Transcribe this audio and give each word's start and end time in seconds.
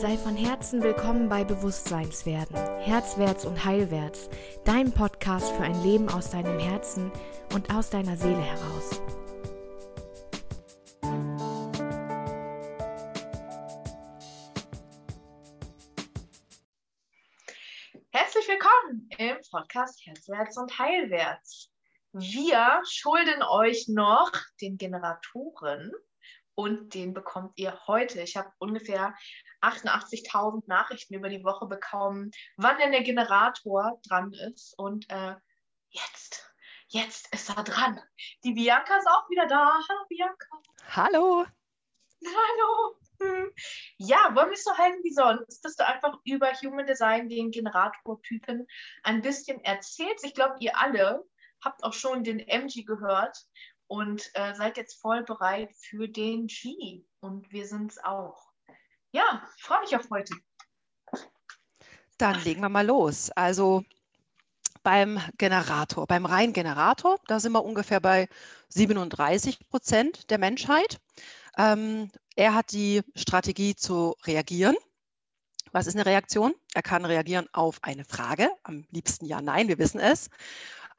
Sei 0.00 0.16
von 0.16 0.36
Herzen 0.36 0.80
willkommen 0.80 1.28
bei 1.28 1.42
Bewusstseinswerden, 1.42 2.54
Herzwärts 2.78 3.44
und 3.44 3.64
Heilwärts, 3.64 4.30
dein 4.64 4.94
Podcast 4.94 5.50
für 5.50 5.64
ein 5.64 5.82
Leben 5.82 6.08
aus 6.08 6.30
deinem 6.30 6.56
Herzen 6.60 7.10
und 7.52 7.74
aus 7.74 7.90
deiner 7.90 8.16
Seele 8.16 8.40
heraus. 8.40 9.02
Herzlich 18.12 18.46
willkommen 18.46 19.08
im 19.18 19.36
Podcast 19.50 20.00
Herzwärts 20.06 20.56
und 20.58 20.78
Heilwärts. 20.78 21.72
Wir 22.12 22.82
schulden 22.88 23.42
euch 23.42 23.88
noch 23.88 24.30
den 24.60 24.78
Generatoren 24.78 25.90
und 26.54 26.94
den 26.94 27.14
bekommt 27.14 27.52
ihr 27.56 27.76
heute. 27.88 28.20
Ich 28.20 28.36
habe 28.36 28.52
ungefähr 28.58 29.12
88.000 29.60 30.64
Nachrichten 30.66 31.14
über 31.14 31.28
die 31.28 31.44
Woche 31.44 31.66
bekommen, 31.66 32.30
wann 32.56 32.78
denn 32.78 32.92
der 32.92 33.02
Generator 33.02 34.00
dran 34.06 34.32
ist. 34.32 34.78
Und 34.78 35.08
äh, 35.10 35.34
jetzt, 35.90 36.54
jetzt 36.88 37.32
ist 37.34 37.50
er 37.50 37.64
dran. 37.64 38.00
Die 38.44 38.52
Bianca 38.52 38.96
ist 38.96 39.08
auch 39.08 39.28
wieder 39.30 39.46
da. 39.46 39.72
Hallo 39.88 40.04
Bianca. 40.08 40.46
Hallo. 40.88 41.46
Hallo. 42.24 42.98
Hm. 43.20 43.50
Ja, 43.96 44.34
wollen 44.34 44.48
wir 44.48 44.54
es 44.54 44.64
so 44.64 44.76
halten 44.76 45.02
wie 45.02 45.12
sonst, 45.12 45.64
dass 45.64 45.74
du 45.74 45.86
einfach 45.86 46.18
über 46.24 46.52
Human 46.52 46.86
Design, 46.86 47.28
den 47.28 47.50
Generatortypen, 47.50 48.66
ein 49.02 49.22
bisschen 49.22 49.62
erzählst. 49.64 50.24
Ich 50.24 50.34
glaube, 50.34 50.56
ihr 50.60 50.78
alle 50.78 51.24
habt 51.64 51.82
auch 51.82 51.92
schon 51.92 52.22
den 52.22 52.38
MG 52.38 52.84
gehört 52.84 53.36
und 53.88 54.30
äh, 54.34 54.54
seid 54.54 54.76
jetzt 54.76 55.00
voll 55.00 55.24
bereit 55.24 55.70
für 55.76 56.08
den 56.08 56.46
G. 56.46 57.04
Und 57.20 57.50
wir 57.50 57.66
sind 57.66 57.90
es 57.90 57.98
auch. 58.02 58.47
Ja, 59.12 59.42
freue 59.58 59.80
mich 59.80 59.96
auf 59.96 60.08
heute. 60.10 60.34
Dann 62.18 62.42
legen 62.42 62.60
wir 62.60 62.68
mal 62.68 62.86
los. 62.86 63.30
Also 63.30 63.84
beim 64.82 65.20
Generator, 65.38 66.06
beim 66.06 66.26
reinen 66.26 66.52
Generator, 66.52 67.18
da 67.26 67.40
sind 67.40 67.52
wir 67.52 67.64
ungefähr 67.64 68.00
bei 68.00 68.28
37 68.68 69.68
Prozent 69.68 70.30
der 70.30 70.38
Menschheit. 70.38 71.00
Ähm, 71.56 72.10
er 72.36 72.54
hat 72.54 72.72
die 72.72 73.02
Strategie 73.16 73.74
zu 73.74 74.14
reagieren. 74.24 74.76
Was 75.72 75.86
ist 75.86 75.94
eine 75.94 76.06
Reaktion? 76.06 76.54
Er 76.74 76.82
kann 76.82 77.04
reagieren 77.04 77.46
auf 77.52 77.78
eine 77.82 78.04
Frage, 78.04 78.50
am 78.62 78.86
liebsten 78.90 79.26
ja, 79.26 79.40
nein, 79.40 79.68
wir 79.68 79.78
wissen 79.78 80.00
es. 80.00 80.30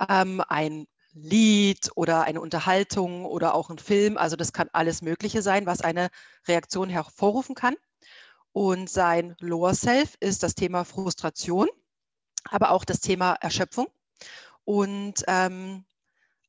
Ähm, 0.09 0.43
ein 0.47 0.87
Lied 1.13 1.89
oder 1.95 2.23
eine 2.23 2.41
Unterhaltung 2.41 3.25
oder 3.25 3.55
auch 3.55 3.69
ein 3.69 3.79
Film. 3.79 4.17
Also 4.17 4.35
das 4.35 4.53
kann 4.53 4.69
alles 4.73 5.01
Mögliche 5.01 5.41
sein, 5.41 5.65
was 5.65 5.81
eine 5.81 6.09
Reaktion 6.47 6.89
hervorrufen 6.89 7.55
kann. 7.55 7.75
Und 8.51 8.89
sein 8.89 9.35
Lower 9.39 9.73
Self 9.73 10.15
ist 10.19 10.43
das 10.43 10.55
Thema 10.55 10.83
Frustration, 10.83 11.67
aber 12.49 12.71
auch 12.71 12.83
das 12.85 12.99
Thema 12.99 13.33
Erschöpfung. 13.33 13.87
Und 14.63 15.23
ähm, 15.27 15.85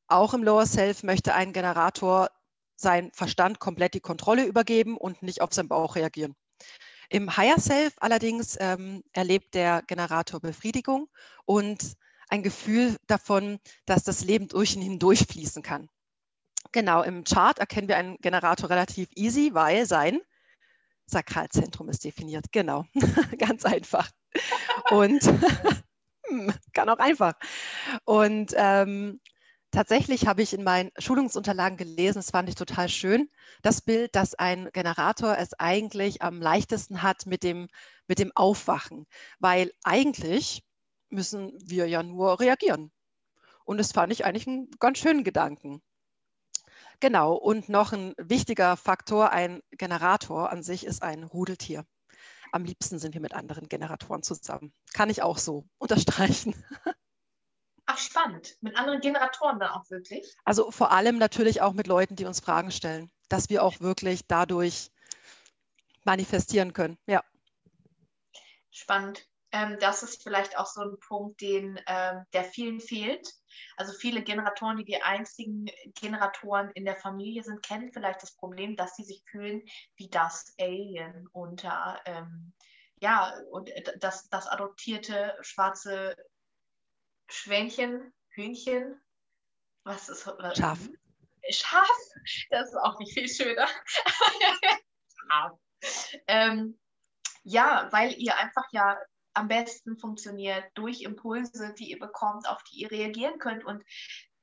auch 0.07 0.33
im 0.33 0.43
Lower 0.43 0.65
Self 0.65 1.03
möchte 1.03 1.33
ein 1.33 1.53
Generator 1.53 2.29
sein 2.75 3.11
Verstand 3.13 3.59
komplett 3.59 3.93
die 3.93 3.99
Kontrolle 3.99 4.45
übergeben 4.45 4.97
und 4.97 5.21
nicht 5.23 5.41
auf 5.41 5.53
seinen 5.53 5.69
Bauch 5.69 5.95
reagieren. 5.95 6.35
Im 7.09 7.35
Higher 7.35 7.59
Self 7.59 7.93
allerdings 7.99 8.57
ähm, 8.59 9.03
erlebt 9.13 9.53
der 9.53 9.83
Generator 9.85 10.39
Befriedigung 10.39 11.07
und 11.45 11.97
ein 12.29 12.43
Gefühl 12.43 12.95
davon, 13.07 13.59
dass 13.85 14.03
das 14.03 14.23
Leben 14.23 14.47
durch 14.47 14.75
ihn 14.75 14.81
hindurch 14.81 15.25
fließen 15.27 15.61
kann. 15.61 15.89
Genau, 16.71 17.03
im 17.03 17.25
Chart 17.25 17.59
erkennen 17.59 17.89
wir 17.89 17.97
einen 17.97 18.17
Generator 18.17 18.69
relativ 18.69 19.09
easy, 19.15 19.53
weil 19.53 19.85
sein 19.85 20.21
Sakralzentrum 21.11 21.89
ist 21.89 22.03
definiert. 22.03 22.51
Genau, 22.51 22.85
ganz 23.37 23.65
einfach. 23.65 24.09
Und 24.89 25.21
hm, 26.27 26.53
kann 26.73 26.89
auch 26.89 26.99
einfach. 26.99 27.33
Und 28.05 28.53
ähm, 28.55 29.19
tatsächlich 29.71 30.27
habe 30.27 30.41
ich 30.41 30.53
in 30.53 30.63
meinen 30.63 30.91
Schulungsunterlagen 30.97 31.77
gelesen, 31.77 32.19
das 32.19 32.31
fand 32.31 32.49
ich 32.49 32.55
total 32.55 32.89
schön, 32.89 33.29
das 33.61 33.81
Bild, 33.81 34.15
dass 34.15 34.35
ein 34.35 34.69
Generator 34.73 35.37
es 35.37 35.53
eigentlich 35.53 36.21
am 36.21 36.41
leichtesten 36.41 37.01
hat 37.01 37.25
mit 37.25 37.43
dem, 37.43 37.67
mit 38.07 38.19
dem 38.19 38.31
Aufwachen. 38.35 39.07
Weil 39.39 39.71
eigentlich 39.83 40.63
müssen 41.09 41.53
wir 41.63 41.87
ja 41.87 42.03
nur 42.03 42.39
reagieren. 42.39 42.91
Und 43.65 43.77
das 43.77 43.91
fand 43.91 44.11
ich 44.11 44.25
eigentlich 44.25 44.47
einen 44.47 44.71
ganz 44.79 44.97
schönen 44.97 45.23
Gedanken. 45.23 45.81
Genau, 47.01 47.33
und 47.33 47.67
noch 47.67 47.93
ein 47.93 48.13
wichtiger 48.17 48.77
Faktor, 48.77 49.31
ein 49.31 49.63
Generator 49.71 50.51
an 50.51 50.61
sich 50.61 50.85
ist 50.85 51.01
ein 51.01 51.23
Rudeltier. 51.23 51.83
Am 52.51 52.63
liebsten 52.63 52.99
sind 52.99 53.15
wir 53.15 53.21
mit 53.21 53.33
anderen 53.33 53.67
Generatoren 53.67 54.21
zusammen. 54.21 54.71
Kann 54.93 55.09
ich 55.09 55.23
auch 55.23 55.39
so 55.39 55.65
unterstreichen. 55.79 56.53
Ach, 57.87 57.97
spannend. 57.97 58.55
Mit 58.61 58.77
anderen 58.77 59.01
Generatoren 59.01 59.59
dann 59.59 59.71
auch 59.71 59.89
wirklich? 59.89 60.35
Also 60.45 60.69
vor 60.69 60.91
allem 60.91 61.17
natürlich 61.17 61.61
auch 61.61 61.73
mit 61.73 61.87
Leuten, 61.87 62.15
die 62.15 62.25
uns 62.25 62.39
Fragen 62.39 62.71
stellen, 62.71 63.11
dass 63.29 63.49
wir 63.49 63.63
auch 63.63 63.79
wirklich 63.79 64.27
dadurch 64.27 64.91
manifestieren 66.03 66.71
können. 66.71 66.99
Ja. 67.07 67.23
Spannend 68.69 69.27
ähm, 69.51 69.77
das 69.79 70.03
ist 70.03 70.23
vielleicht 70.23 70.57
auch 70.57 70.65
so 70.65 70.81
ein 70.81 70.99
Punkt, 70.99 71.41
den, 71.41 71.79
ähm, 71.87 72.25
der 72.33 72.43
vielen 72.43 72.79
fehlt. 72.79 73.33
Also 73.75 73.93
viele 73.93 74.23
Generatoren, 74.23 74.77
die 74.77 74.85
die 74.85 75.01
einzigen 75.01 75.69
Generatoren 75.99 76.71
in 76.71 76.85
der 76.85 76.95
Familie 76.95 77.43
sind, 77.43 77.61
kennen 77.63 77.91
vielleicht 77.91 78.23
das 78.23 78.35
Problem, 78.35 78.75
dass 78.75 78.95
sie 78.95 79.03
sich 79.03 79.23
fühlen 79.29 79.61
wie 79.95 80.09
das 80.09 80.53
Alien 80.59 81.27
unter, 81.33 81.99
ähm, 82.05 82.53
ja, 83.01 83.33
und 83.51 83.69
das, 83.99 84.29
das 84.29 84.47
adoptierte 84.47 85.37
schwarze 85.41 86.15
Schwänchen, 87.27 88.13
Hühnchen, 88.29 89.01
was 89.83 90.07
ist 90.07 90.29
Schaf. 90.55 90.79
Schaf, 91.49 91.87
das 92.51 92.69
ist 92.69 92.77
auch 92.77 92.99
nicht 92.99 93.13
viel 93.13 93.27
schöner. 93.27 93.67
Schaf. 95.27 95.59
Ähm, 96.27 96.79
ja, 97.43 97.87
weil 97.91 98.13
ihr 98.13 98.37
einfach 98.37 98.65
ja 98.71 98.97
am 99.33 99.47
besten 99.47 99.97
funktioniert 99.97 100.65
durch 100.75 101.01
Impulse, 101.01 101.73
die 101.77 101.91
ihr 101.91 101.99
bekommt, 101.99 102.47
auf 102.47 102.63
die 102.63 102.81
ihr 102.81 102.91
reagieren 102.91 103.39
könnt. 103.39 103.63
Und 103.63 103.83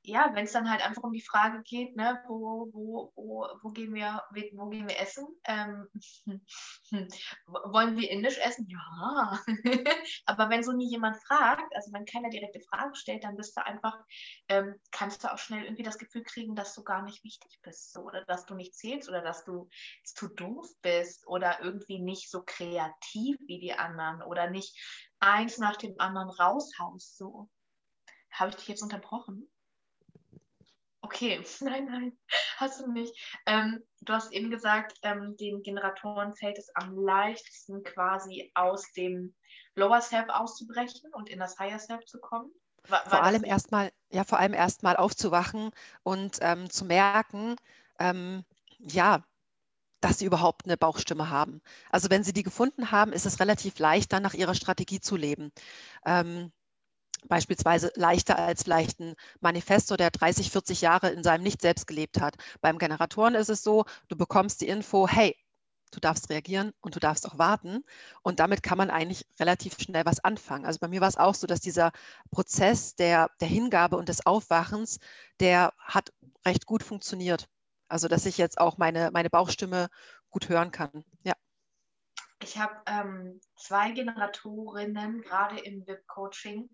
ja, 0.03 0.31
wenn 0.33 0.45
es 0.45 0.53
dann 0.53 0.69
halt 0.69 0.85
einfach 0.85 1.03
um 1.03 1.11
die 1.11 1.21
Frage 1.21 1.61
geht, 1.63 1.95
ne, 1.95 2.23
wo, 2.27 2.69
wo, 2.71 3.11
wo, 3.15 3.47
wo, 3.61 3.69
gehen, 3.69 3.93
wir, 3.93 4.23
wo 4.53 4.69
gehen 4.69 4.87
wir 4.87 4.99
essen? 4.99 5.27
Ähm, 5.43 5.87
wollen 7.47 7.97
wir 7.97 8.09
indisch 8.09 8.37
essen? 8.37 8.67
Ja. 8.69 9.39
Aber 10.25 10.49
wenn 10.49 10.63
so 10.63 10.71
nie 10.71 10.89
jemand 10.89 11.17
fragt, 11.17 11.75
also 11.75 11.91
wenn 11.91 12.05
keiner 12.05 12.29
direkte 12.29 12.61
Fragen 12.61 12.95
stellt, 12.95 13.23
dann 13.23 13.35
bist 13.35 13.57
du 13.57 13.65
einfach, 13.65 13.97
ähm, 14.47 14.75
kannst 14.91 15.23
du 15.23 15.33
auch 15.33 15.37
schnell 15.37 15.65
irgendwie 15.65 15.83
das 15.83 15.97
Gefühl 15.97 16.23
kriegen, 16.23 16.55
dass 16.55 16.73
du 16.73 16.83
gar 16.83 17.01
nicht 17.03 17.23
wichtig 17.23 17.59
bist 17.61 17.91
so, 17.91 18.01
oder 18.01 18.23
dass 18.25 18.45
du 18.45 18.55
nicht 18.55 18.75
zählst 18.75 19.09
oder 19.09 19.21
dass 19.21 19.43
du 19.43 19.69
zu 20.03 20.29
doof 20.29 20.67
bist 20.81 21.27
oder 21.27 21.59
irgendwie 21.61 21.99
nicht 21.99 22.31
so 22.31 22.43
kreativ 22.45 23.37
wie 23.47 23.59
die 23.59 23.73
anderen 23.73 24.21
oder 24.23 24.49
nicht 24.49 24.77
eins 25.19 25.57
nach 25.57 25.75
dem 25.75 25.95
anderen 25.99 26.29
raushaust. 26.29 27.17
So. 27.17 27.49
Habe 28.31 28.51
ich 28.51 28.55
dich 28.55 28.67
jetzt 28.69 28.83
unterbrochen? 28.83 29.49
Okay, 31.09 31.43
nein, 31.61 31.85
nein, 31.85 32.17
hast 32.57 32.81
du 32.81 32.91
nicht. 32.91 33.13
Ähm, 33.47 33.83
du 34.01 34.13
hast 34.13 34.31
eben 34.31 34.51
gesagt, 34.51 34.95
ähm, 35.01 35.35
den 35.37 35.63
Generatoren 35.63 36.35
fällt 36.35 36.59
es 36.59 36.69
am 36.75 36.95
leichtesten 36.95 37.83
quasi 37.83 38.51
aus 38.53 38.91
dem 38.91 39.33
Lower 39.73 40.01
Self 40.01 40.29
auszubrechen 40.29 41.11
und 41.13 41.27
in 41.29 41.39
das 41.39 41.57
Higher 41.57 41.79
Self 41.79 42.05
zu 42.05 42.19
kommen. 42.19 42.51
War, 42.87 42.99
war 43.05 43.09
vor 43.09 43.23
allem 43.23 43.43
erstmal, 43.43 43.91
ja, 44.11 44.23
vor 44.23 44.37
allem 44.37 44.53
erstmal 44.53 44.97
aufzuwachen 44.97 45.71
und 46.03 46.37
ähm, 46.41 46.69
zu 46.69 46.85
merken, 46.85 47.55
ähm, 47.97 48.45
ja, 48.77 49.23
dass 50.01 50.19
sie 50.19 50.25
überhaupt 50.25 50.65
eine 50.65 50.77
Bauchstimme 50.77 51.31
haben. 51.31 51.59
Also 51.89 52.11
wenn 52.11 52.23
sie 52.23 52.33
die 52.33 52.43
gefunden 52.43 52.91
haben, 52.91 53.13
ist 53.13 53.25
es 53.25 53.39
relativ 53.39 53.79
leicht, 53.79 54.13
dann 54.13 54.21
nach 54.21 54.35
ihrer 54.35 54.53
Strategie 54.53 54.99
zu 54.99 55.15
leben. 55.15 55.51
Ähm, 56.05 56.51
beispielsweise 57.27 57.91
leichter 57.95 58.37
als 58.37 58.63
vielleicht 58.63 58.99
ein 58.99 59.15
Manifesto, 59.39 59.97
der 59.97 60.11
30, 60.11 60.51
40 60.51 60.81
Jahre 60.81 61.09
in 61.09 61.23
seinem 61.23 61.43
Nicht 61.43 61.61
selbst 61.61 61.87
gelebt 61.87 62.21
hat. 62.21 62.35
Beim 62.61 62.77
Generatoren 62.77 63.35
ist 63.35 63.49
es 63.49 63.63
so, 63.63 63.85
du 64.07 64.15
bekommst 64.15 64.61
die 64.61 64.67
Info, 64.67 65.07
hey, 65.07 65.35
du 65.91 65.99
darfst 65.99 66.29
reagieren 66.29 66.73
und 66.81 66.95
du 66.95 66.99
darfst 66.99 67.27
auch 67.27 67.37
warten. 67.37 67.83
Und 68.21 68.39
damit 68.39 68.63
kann 68.63 68.77
man 68.77 68.89
eigentlich 68.89 69.25
relativ 69.39 69.79
schnell 69.79 70.05
was 70.05 70.23
anfangen. 70.23 70.65
Also 70.65 70.79
bei 70.79 70.87
mir 70.87 71.01
war 71.01 71.07
es 71.07 71.17
auch 71.17 71.35
so, 71.35 71.47
dass 71.47 71.61
dieser 71.61 71.91
Prozess 72.31 72.95
der, 72.95 73.29
der 73.39 73.47
Hingabe 73.47 73.97
und 73.97 74.09
des 74.09 74.25
Aufwachens, 74.25 74.99
der 75.39 75.73
hat 75.79 76.13
recht 76.45 76.65
gut 76.65 76.83
funktioniert. 76.83 77.47
Also 77.87 78.07
dass 78.07 78.25
ich 78.25 78.37
jetzt 78.37 78.59
auch 78.59 78.77
meine, 78.77 79.09
meine 79.11 79.29
Bauchstimme 79.29 79.89
gut 80.29 80.49
hören 80.49 80.71
kann. 80.71 81.03
Ja. 81.23 81.33
Ich 82.41 82.57
habe 82.57 82.75
ähm, 82.85 83.41
zwei 83.55 83.91
Generatorinnen 83.91 85.21
gerade 85.21 85.59
im 85.59 85.85
VIP-Coaching 85.85 86.69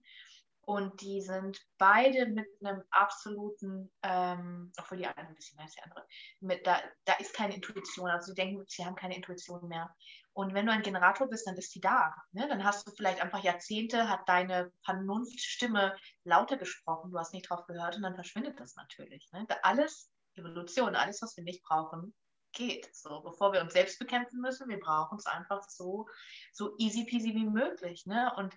Und 0.66 1.00
die 1.02 1.22
sind 1.22 1.60
beide 1.78 2.26
mit 2.26 2.48
einem 2.64 2.84
absoluten, 2.90 3.92
ähm, 4.02 4.72
obwohl 4.78 4.98
die 4.98 5.06
eine 5.06 5.28
ein 5.28 5.36
bisschen 5.36 5.58
mehr 5.58 5.66
als 5.66 5.76
die 5.76 5.82
andere, 5.84 6.08
mit, 6.40 6.66
da, 6.66 6.82
da 7.06 7.14
ist 7.14 7.34
keine 7.34 7.56
Intuition. 7.56 8.10
Also 8.10 8.32
sie 8.32 8.36
denken, 8.36 8.64
sie 8.68 8.84
haben 8.84 8.96
keine 8.96 9.16
Intuition 9.16 9.68
mehr. 9.68 9.96
Und 10.34 10.54
wenn 10.54 10.66
du 10.66 10.72
ein 10.72 10.82
Generator 10.82 11.28
bist, 11.28 11.48
dann 11.48 11.56
ist 11.56 11.74
die 11.76 11.80
da. 11.80 12.14
Ne? 12.34 12.48
Dann 12.50 12.64
hast 12.64 12.88
du 12.88 12.92
vielleicht 12.92 13.22
einfach 13.22 13.44
Jahrzehnte, 13.44 14.10
hat 14.10 14.28
deine 14.28 14.72
Vernunftstimme 14.84 15.96
lauter 16.24 16.58
gesprochen, 16.58 17.12
du 17.12 17.20
hast 17.20 17.34
nicht 17.34 17.50
drauf 17.50 17.66
gehört 17.68 17.96
und 17.96 18.02
dann 18.02 18.16
verschwindet 18.16 18.60
das 18.60 18.76
natürlich. 18.76 19.32
Ne? 19.32 19.46
Alles, 19.62 20.12
Evolution, 20.36 20.96
alles, 20.96 21.22
was 21.22 21.38
wir 21.38 21.44
nicht 21.44 21.64
brauchen, 21.64 22.14
geht. 22.56 22.94
So, 22.96 23.22
bevor 23.22 23.54
wir 23.54 23.62
uns 23.62 23.74
selbst 23.74 24.00
bekämpfen 24.00 24.42
müssen, 24.42 24.68
wir 24.68 24.80
brauchen 24.80 25.18
es 25.18 25.26
einfach 25.26 25.64
so, 25.70 26.08
so 26.52 26.76
easy 26.80 27.06
peasy 27.06 27.36
wie 27.36 27.46
möglich. 27.46 28.06
Ne? 28.06 28.34
Und 28.36 28.54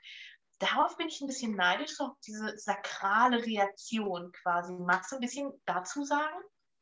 darauf 0.59 0.97
bin 0.97 1.09
ich 1.09 1.21
ein 1.21 1.27
bisschen 1.27 1.55
neidisch, 1.55 1.97
so 1.97 2.17
diese 2.27 2.57
sakrale 2.59 3.45
Reaktion 3.45 4.33
quasi. 4.33 4.73
Magst 4.73 5.13
du 5.13 5.17
ein 5.17 5.21
bisschen 5.21 5.53
dazu 5.67 6.05
sagen? 6.05 6.37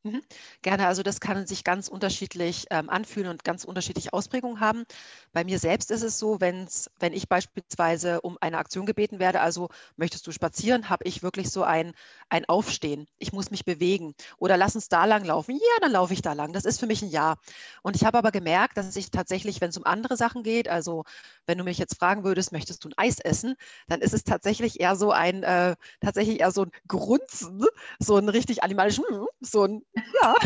Mhm. 0.06 0.22
Gerne, 0.62 0.86
also 0.86 1.02
das 1.02 1.18
kann 1.20 1.46
sich 1.48 1.64
ganz 1.64 1.88
unterschiedlich 1.88 2.66
ähm, 2.70 2.88
anfühlen 2.90 3.28
und 3.28 3.42
ganz 3.42 3.64
unterschiedliche 3.64 4.12
Ausprägungen 4.12 4.60
haben. 4.60 4.84
Bei 5.32 5.42
mir 5.42 5.58
selbst 5.58 5.90
ist 5.90 6.02
es 6.02 6.18
so, 6.20 6.40
wenn's, 6.40 6.88
wenn 7.00 7.12
ich 7.12 7.28
beispielsweise 7.28 8.20
um 8.20 8.38
eine 8.40 8.58
Aktion 8.58 8.86
gebeten 8.86 9.18
werde, 9.18 9.40
also 9.40 9.68
möchtest 9.96 10.24
du 10.26 10.32
spazieren, 10.32 10.90
habe 10.90 11.04
ich 11.04 11.22
wirklich 11.24 11.50
so 11.50 11.64
ein, 11.64 11.92
ein 12.28 12.44
Aufstehen. 12.48 13.06
Ich 13.18 13.32
muss 13.32 13.50
mich 13.50 13.64
bewegen 13.64 14.14
oder 14.38 14.56
lass 14.56 14.76
uns 14.76 14.88
da 14.88 15.06
lang 15.06 15.24
laufen. 15.24 15.56
Ja, 15.56 15.80
dann 15.80 15.90
laufe 15.92 16.12
ich 16.12 16.22
da 16.22 16.34
lang. 16.34 16.52
Das 16.52 16.64
ist 16.66 16.78
für 16.78 16.86
mich 16.86 17.02
ein 17.02 17.08
Ja. 17.10 17.36
Und 17.82 17.96
ich 17.96 18.04
habe 18.04 18.18
aber 18.18 18.30
gemerkt, 18.30 18.76
dass 18.76 18.94
ich 18.96 19.10
tatsächlich, 19.10 19.60
wenn 19.60 19.70
es 19.70 19.76
um 19.76 19.84
andere 19.84 20.16
Sachen 20.16 20.42
geht, 20.42 20.68
also 20.68 21.04
wenn 21.46 21.58
du 21.58 21.64
mich 21.64 21.78
jetzt 21.78 21.98
fragen 21.98 22.24
würdest, 22.24 22.52
möchtest 22.52 22.84
du 22.84 22.88
ein 22.88 22.94
Eis 22.96 23.18
essen, 23.20 23.54
dann 23.88 24.00
ist 24.00 24.14
es 24.14 24.24
tatsächlich 24.24 24.80
eher 24.80 24.96
so 24.96 25.10
ein, 25.12 25.42
äh, 25.42 25.76
tatsächlich 26.00 26.40
eher 26.40 26.50
so 26.52 26.62
ein 26.64 26.70
Grunzen, 26.88 27.64
so 27.98 28.16
ein 28.16 28.28
richtig 28.28 28.62
animalischen, 28.62 29.04
so 29.40 29.64
ein 29.64 29.82
ja. 29.96 30.34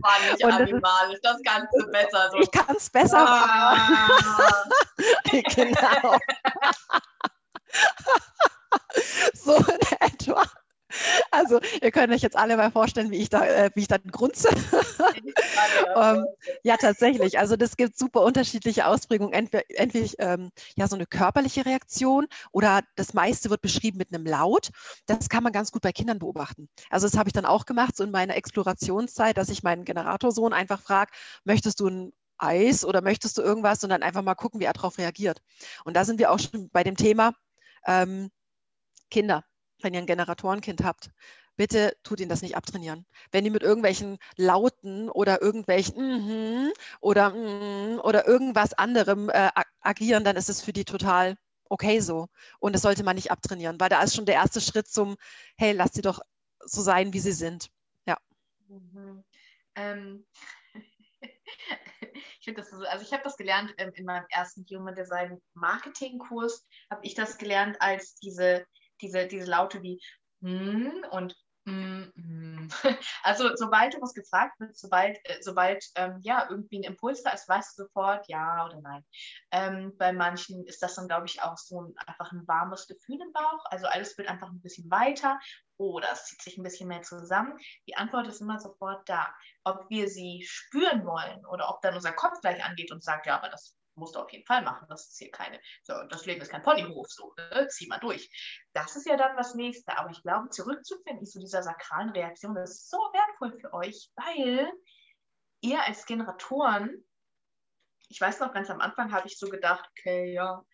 War 0.00 0.20
nicht 0.30 0.44
und 0.44 0.52
animalisch, 0.52 1.18
das, 1.22 1.36
kannst 1.44 1.72
du 1.76 1.86
besser. 1.90 2.30
So. 2.30 2.38
Ich 2.38 2.50
kann 2.50 2.76
es 2.76 2.90
besser 2.90 3.24
ah. 3.26 4.64
genau. 5.54 6.18
so 9.34 9.56
in 9.56 9.80
etwa. 10.00 10.42
Also 11.30 11.60
ihr 11.82 11.90
könnt 11.90 12.12
euch 12.12 12.22
jetzt 12.22 12.36
alle 12.36 12.56
mal 12.56 12.70
vorstellen, 12.70 13.10
wie 13.10 13.18
ich 13.18 13.28
da, 13.28 13.44
äh, 13.44 13.70
wie 13.74 13.82
ich 13.82 13.88
dann 13.88 14.02
grunze. 14.10 14.48
ähm, 15.96 16.24
ja, 16.62 16.76
tatsächlich. 16.76 17.38
Also 17.38 17.56
das 17.56 17.76
gibt 17.76 17.98
super 17.98 18.22
unterschiedliche 18.22 18.86
Ausprägungen. 18.86 19.32
Entweder, 19.32 19.64
entweder 19.68 20.08
ähm, 20.18 20.50
ja 20.76 20.88
so 20.88 20.96
eine 20.96 21.06
körperliche 21.06 21.66
Reaktion 21.66 22.26
oder 22.52 22.82
das 22.96 23.14
meiste 23.14 23.50
wird 23.50 23.60
beschrieben 23.60 23.98
mit 23.98 24.12
einem 24.12 24.26
Laut. 24.26 24.70
Das 25.06 25.28
kann 25.28 25.42
man 25.42 25.52
ganz 25.52 25.72
gut 25.72 25.82
bei 25.82 25.92
Kindern 25.92 26.18
beobachten. 26.18 26.68
Also 26.90 27.06
das 27.06 27.18
habe 27.18 27.28
ich 27.28 27.34
dann 27.34 27.44
auch 27.44 27.66
gemacht, 27.66 27.96
so 27.96 28.04
in 28.04 28.10
meiner 28.10 28.36
Explorationszeit, 28.36 29.36
dass 29.36 29.50
ich 29.50 29.62
meinen 29.62 29.84
Generatorsohn 29.84 30.52
einfach 30.52 30.80
frage, 30.80 31.12
möchtest 31.44 31.80
du 31.80 31.88
ein 31.88 32.12
Eis 32.38 32.84
oder 32.84 33.02
möchtest 33.02 33.36
du 33.36 33.42
irgendwas 33.42 33.82
und 33.82 33.90
dann 33.90 34.02
einfach 34.02 34.22
mal 34.22 34.34
gucken, 34.34 34.60
wie 34.60 34.64
er 34.64 34.72
darauf 34.72 34.98
reagiert. 34.98 35.42
Und 35.84 35.94
da 35.96 36.04
sind 36.04 36.18
wir 36.18 36.30
auch 36.30 36.38
schon 36.38 36.70
bei 36.70 36.84
dem 36.84 36.96
Thema 36.96 37.34
ähm, 37.86 38.30
Kinder 39.10 39.44
wenn 39.80 39.94
ihr 39.94 40.00
ein 40.00 40.06
Generatorenkind 40.06 40.84
habt, 40.84 41.10
bitte 41.56 41.96
tut 42.02 42.20
ihn 42.20 42.28
das 42.28 42.42
nicht 42.42 42.56
abtrainieren. 42.56 43.04
Wenn 43.32 43.44
die 43.44 43.50
mit 43.50 43.62
irgendwelchen 43.62 44.18
Lauten 44.36 45.10
oder 45.10 45.42
irgendwelchen 45.42 46.66
mm 46.66 46.72
oder 47.00 47.30
mm 47.30 48.00
oder 48.00 48.26
irgendwas 48.26 48.74
anderem 48.74 49.28
äh, 49.28 49.50
agieren, 49.80 50.24
dann 50.24 50.36
ist 50.36 50.48
es 50.48 50.62
für 50.62 50.72
die 50.72 50.84
total 50.84 51.36
okay 51.68 52.00
so. 52.00 52.28
Und 52.60 52.74
das 52.74 52.82
sollte 52.82 53.04
man 53.04 53.16
nicht 53.16 53.30
abtrainieren, 53.30 53.78
weil 53.80 53.88
da 53.90 54.02
ist 54.02 54.14
schon 54.14 54.26
der 54.26 54.36
erste 54.36 54.60
Schritt 54.60 54.88
zum, 54.88 55.16
hey, 55.56 55.72
lass 55.72 55.92
sie 55.92 56.02
doch 56.02 56.20
so 56.60 56.80
sein, 56.80 57.12
wie 57.12 57.20
sie 57.20 57.32
sind. 57.32 57.70
Ja. 58.06 58.18
Mhm. 58.68 59.24
Ähm, 59.74 60.26
ich 62.00 62.44
finde 62.44 62.62
das 62.62 62.70
so, 62.70 62.78
also 62.84 63.04
ich 63.04 63.12
habe 63.12 63.22
das 63.24 63.36
gelernt 63.36 63.74
ähm, 63.78 63.92
in 63.94 64.04
meinem 64.04 64.26
ersten 64.30 64.64
Human 64.70 64.94
Design 64.94 65.40
Marketing 65.54 66.18
Kurs, 66.18 66.66
habe 66.90 67.04
ich 67.04 67.14
das 67.14 67.38
gelernt 67.38 67.80
als 67.80 68.14
diese 68.16 68.66
diese, 69.00 69.26
diese 69.26 69.50
Laute 69.50 69.82
wie 69.82 70.00
hm 70.42 71.04
und 71.10 71.34
hm, 71.68 72.12
hm. 72.16 72.68
Also 73.22 73.50
sobald 73.56 73.92
du 73.92 74.00
was 74.00 74.14
gefragt 74.14 74.58
wird, 74.58 74.76
sobald, 74.76 75.18
äh, 75.24 75.42
sobald 75.42 75.84
ähm, 75.96 76.18
ja 76.22 76.46
irgendwie 76.48 76.78
ein 76.78 76.92
Impuls 76.92 77.22
da 77.22 77.30
ist, 77.30 77.46
weißt 77.48 77.78
du 77.78 77.84
sofort 77.84 78.26
ja 78.28 78.64
oder 78.64 78.80
nein. 78.80 79.04
Ähm, 79.50 79.94
bei 79.98 80.12
manchen 80.12 80.66
ist 80.66 80.82
das 80.82 80.94
dann, 80.94 81.08
glaube 81.08 81.26
ich, 81.26 81.42
auch 81.42 81.58
so 81.58 81.82
ein, 81.82 81.94
einfach 82.06 82.32
ein 82.32 82.46
warmes 82.48 82.86
Gefühl 82.86 83.20
im 83.20 83.32
Bauch. 83.32 83.64
Also 83.66 83.86
alles 83.86 84.16
wird 84.16 84.28
einfach 84.28 84.48
ein 84.48 84.62
bisschen 84.62 84.90
weiter 84.90 85.38
oder 85.76 86.08
es 86.12 86.24
zieht 86.24 86.40
sich 86.40 86.56
ein 86.56 86.62
bisschen 86.62 86.88
mehr 86.88 87.02
zusammen. 87.02 87.58
Die 87.86 87.96
Antwort 87.96 88.26
ist 88.28 88.40
immer 88.40 88.58
sofort 88.58 89.06
da. 89.08 89.28
Ob 89.64 89.90
wir 89.90 90.08
sie 90.08 90.44
spüren 90.46 91.04
wollen 91.04 91.44
oder 91.46 91.68
ob 91.68 91.82
dann 91.82 91.94
unser 91.94 92.12
Kopf 92.12 92.40
gleich 92.40 92.64
angeht 92.64 92.92
und 92.92 93.04
sagt, 93.04 93.26
ja, 93.26 93.36
aber 93.36 93.50
das 93.50 93.76
musst 93.98 94.14
du 94.14 94.20
auf 94.20 94.32
jeden 94.32 94.46
Fall 94.46 94.62
machen. 94.62 94.86
Das 94.88 95.08
ist 95.08 95.18
hier 95.18 95.30
keine, 95.30 95.60
so, 95.82 95.94
das 96.08 96.26
Leben 96.26 96.40
ist 96.40 96.50
kein 96.50 96.62
Ponyhof, 96.62 97.06
so, 97.08 97.34
ne? 97.36 97.68
zieh 97.68 97.86
mal 97.88 97.98
durch. 97.98 98.30
Das 98.72 98.96
ist 98.96 99.06
ja 99.06 99.16
dann 99.16 99.36
das 99.36 99.54
Nächste. 99.54 99.96
Aber 99.98 100.10
ich 100.10 100.22
glaube, 100.22 100.50
zurückzufinden 100.50 101.26
zu 101.26 101.38
dieser 101.38 101.62
sakralen 101.62 102.10
Reaktion, 102.10 102.54
das 102.54 102.70
ist 102.70 102.90
so 102.90 102.98
wertvoll 102.98 103.58
für 103.60 103.72
euch, 103.72 104.10
weil 104.16 104.72
ihr 105.60 105.82
als 105.84 106.06
Generatoren, 106.06 107.04
ich 108.08 108.20
weiß 108.20 108.40
noch, 108.40 108.52
ganz 108.52 108.70
am 108.70 108.80
Anfang 108.80 109.12
habe 109.12 109.26
ich 109.26 109.38
so 109.38 109.48
gedacht, 109.48 109.88
okay, 109.90 110.32
ja, 110.32 110.64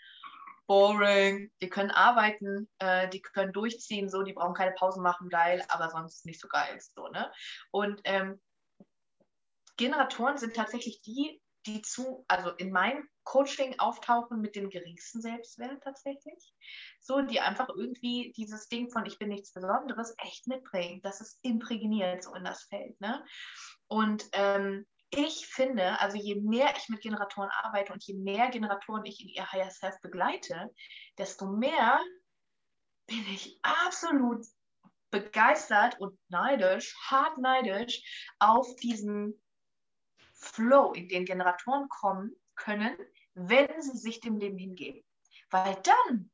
boring, 0.67 1.50
die 1.61 1.69
können 1.69 1.91
arbeiten, 1.91 2.69
äh, 2.79 3.09
die 3.09 3.20
können 3.20 3.53
durchziehen, 3.53 4.09
so, 4.09 4.23
die 4.23 4.32
brauchen 4.32 4.55
keine 4.55 4.73
Pausen 4.73 5.03
machen, 5.03 5.29
geil, 5.29 5.62
aber 5.69 5.91
sonst 5.91 6.25
nicht 6.27 6.41
so 6.41 6.49
geil, 6.49 6.79
so, 6.94 7.09
ne? 7.09 7.31
Und 7.70 8.00
ähm, 8.05 8.41
Generatoren 9.77 10.38
sind 10.38 10.55
tatsächlich 10.55 11.03
die, 11.03 11.41
die 11.66 11.82
zu, 11.82 12.25
also 12.28 12.50
in 12.50 12.70
meinem 12.70 13.08
Coaching 13.25 13.78
auftauchen 13.78 14.40
mit 14.40 14.55
dem 14.55 14.70
geringsten 14.70 15.20
Selbstwert 15.20 15.82
tatsächlich. 15.82 16.55
So, 17.00 17.22
die 17.22 17.40
einfach 17.40 17.69
irgendwie 17.69 18.32
dieses 18.37 18.69
Ding 18.69 18.90
von 18.90 19.06
ich 19.06 19.19
bin 19.19 19.28
nichts 19.28 19.52
Besonderes 19.52 20.14
echt 20.19 20.46
mitbringen. 20.46 21.00
Das 21.02 21.20
ist 21.20 21.38
imprägniert 21.43 22.25
so 22.25 22.34
in 22.34 22.44
das 22.44 22.64
Feld. 22.64 23.00
Ne? 23.00 23.25
Und 23.88 24.28
ähm, 24.32 24.87
ich 25.11 25.46
finde, 25.46 26.00
also 26.00 26.16
je 26.16 26.40
mehr 26.40 26.75
ich 26.76 26.88
mit 26.88 27.00
Generatoren 27.00 27.50
arbeite 27.62 27.93
und 27.93 28.05
je 28.05 28.14
mehr 28.14 28.50
Generatoren 28.50 29.05
ich 29.05 29.20
in 29.20 29.28
ihr 29.28 29.50
Higher 29.50 29.70
Self 29.70 30.00
begleite, 30.00 30.75
desto 31.19 31.46
mehr 31.46 32.00
bin 33.06 33.25
ich 33.32 33.58
absolut 33.62 34.44
begeistert 35.10 36.00
und 36.00 36.19
neidisch, 36.28 36.96
hart 37.08 37.38
neidisch 37.38 38.02
auf 38.40 38.67
diesen 38.76 39.41
Flow, 40.44 40.93
in 40.93 41.08
den 41.08 41.24
Generatoren 41.24 41.89
kommen 41.89 42.36
können, 42.55 42.96
wenn 43.34 43.82
sie 43.82 43.96
sich 43.96 44.20
dem 44.20 44.36
Leben 44.36 44.58
hingeben. 44.58 45.03
Weil 45.51 45.77
dann 45.82 46.31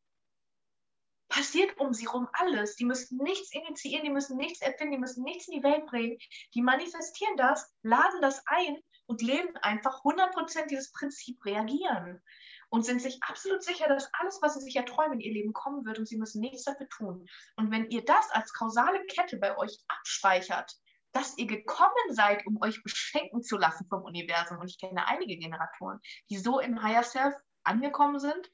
passiert 1.28 1.78
um 1.78 1.94
sie 1.94 2.06
herum 2.06 2.28
alles. 2.32 2.76
Die 2.76 2.84
müssen 2.84 3.18
nichts 3.18 3.52
initiieren, 3.52 4.04
die 4.04 4.10
müssen 4.10 4.36
nichts 4.36 4.60
erfinden, 4.60 4.92
die 4.92 4.98
müssen 4.98 5.24
nichts 5.24 5.48
in 5.48 5.54
die 5.54 5.62
Welt 5.62 5.86
bringen. 5.86 6.18
Die 6.54 6.62
manifestieren 6.62 7.36
das, 7.36 7.72
laden 7.82 8.20
das 8.20 8.42
ein 8.46 8.76
und 9.06 9.22
leben 9.22 9.56
einfach 9.62 10.02
100% 10.02 10.66
dieses 10.66 10.92
Prinzip 10.92 11.44
reagieren 11.44 12.20
und 12.68 12.84
sind 12.84 13.00
sich 13.00 13.22
absolut 13.22 13.62
sicher, 13.62 13.88
dass 13.88 14.10
alles, 14.14 14.40
was 14.42 14.54
sie 14.54 14.60
sich 14.60 14.76
erträumen, 14.76 15.14
in 15.14 15.20
ihr 15.20 15.32
Leben 15.32 15.52
kommen 15.52 15.84
wird 15.84 15.98
und 15.98 16.06
sie 16.06 16.18
müssen 16.18 16.40
nichts 16.40 16.64
dafür 16.64 16.88
tun. 16.88 17.26
Und 17.56 17.70
wenn 17.70 17.90
ihr 17.90 18.04
das 18.04 18.30
als 18.30 18.52
kausale 18.52 19.04
Kette 19.06 19.38
bei 19.38 19.56
euch 19.56 19.78
abspeichert, 19.88 20.72
dass 21.12 21.36
ihr 21.38 21.46
gekommen 21.46 21.90
seid, 22.10 22.46
um 22.46 22.60
euch 22.62 22.82
beschenken 22.82 23.42
zu 23.42 23.56
lassen 23.56 23.86
vom 23.88 24.02
Universum. 24.02 24.58
Und 24.58 24.68
ich 24.68 24.78
kenne 24.78 25.06
einige 25.06 25.36
Generatoren, 25.36 26.00
die 26.28 26.38
so 26.38 26.60
im 26.60 26.82
Higher 26.82 27.02
Self 27.02 27.34
angekommen 27.64 28.18
sind 28.18 28.50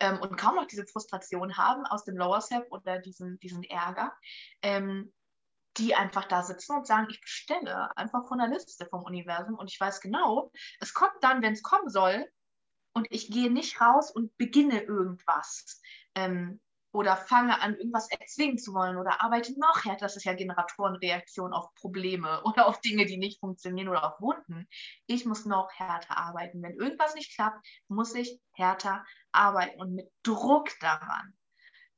ähm, 0.00 0.20
und 0.20 0.36
kaum 0.36 0.56
noch 0.56 0.66
diese 0.66 0.86
Frustration 0.86 1.56
haben 1.56 1.86
aus 1.86 2.04
dem 2.04 2.16
Lower 2.16 2.40
Self 2.40 2.66
oder 2.70 2.98
diesen, 2.98 3.38
diesen 3.38 3.62
Ärger, 3.62 4.12
ähm, 4.62 5.12
die 5.76 5.94
einfach 5.94 6.24
da 6.24 6.42
sitzen 6.42 6.76
und 6.76 6.86
sagen, 6.86 7.08
ich 7.10 7.20
bestelle 7.20 7.96
einfach 7.96 8.26
von 8.28 8.38
der 8.38 8.48
Liste 8.48 8.86
vom 8.86 9.02
Universum 9.02 9.56
und 9.56 9.70
ich 9.70 9.78
weiß 9.78 10.00
genau, 10.00 10.50
es 10.80 10.94
kommt 10.94 11.16
dann, 11.20 11.42
wenn 11.42 11.52
es 11.52 11.62
kommen 11.62 11.90
soll, 11.90 12.26
und 12.96 13.06
ich 13.10 13.30
gehe 13.30 13.52
nicht 13.52 13.78
raus 13.78 14.10
und 14.10 14.34
beginne 14.38 14.80
irgendwas. 14.80 15.82
Ähm, 16.14 16.62
oder 16.96 17.14
fange 17.14 17.60
an, 17.60 17.76
irgendwas 17.76 18.10
erzwingen 18.10 18.56
zu 18.56 18.72
wollen 18.72 18.96
oder 18.96 19.22
arbeite 19.22 19.52
noch 19.60 19.84
härter. 19.84 20.06
Das 20.06 20.16
ist 20.16 20.24
ja 20.24 20.32
Generatorenreaktion 20.32 21.52
auf 21.52 21.74
Probleme 21.74 22.42
oder 22.44 22.66
auf 22.66 22.80
Dinge, 22.80 23.04
die 23.04 23.18
nicht 23.18 23.38
funktionieren 23.38 23.88
oder 23.88 24.04
auf 24.04 24.18
Wunden. 24.20 24.66
Ich 25.06 25.26
muss 25.26 25.44
noch 25.44 25.70
härter 25.74 26.16
arbeiten. 26.16 26.62
Wenn 26.62 26.74
irgendwas 26.74 27.14
nicht 27.14 27.34
klappt, 27.34 27.66
muss 27.88 28.14
ich 28.14 28.40
härter 28.52 29.04
arbeiten 29.30 29.78
und 29.78 29.94
mit 29.94 30.10
Druck 30.22 30.70
daran. 30.80 31.34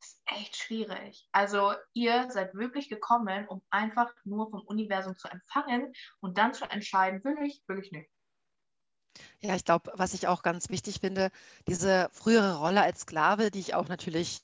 Das 0.00 0.09
ist 0.09 0.23
echt 0.26 0.57
schwierig. 0.57 1.28
Also 1.31 1.75
ihr 1.93 2.28
seid 2.31 2.55
wirklich 2.55 2.88
gekommen, 2.88 3.47
um 3.47 3.62
einfach 3.71 4.12
nur 4.25 4.50
vom 4.50 4.62
Universum 4.62 5.17
zu 5.17 5.28
empfangen 5.28 5.93
und 6.19 6.38
dann 6.38 6.55
zu 6.55 6.69
entscheiden, 6.69 7.23
will 7.23 7.37
ich, 7.47 7.62
will 7.69 7.78
ich 7.78 7.93
nicht. 7.93 8.11
Ja, 9.41 9.55
ich 9.55 9.65
glaube, 9.65 9.93
was 9.95 10.15
ich 10.15 10.27
auch 10.27 10.43
ganz 10.43 10.69
wichtig 10.69 11.00
finde, 11.00 11.31
diese 11.67 12.09
frühere 12.12 12.59
Rolle 12.59 12.83
als 12.83 13.00
Sklave, 13.00 13.50
die 13.50 13.61
ich 13.61 13.75
auch 13.75 13.88
natürlich, 13.88 14.43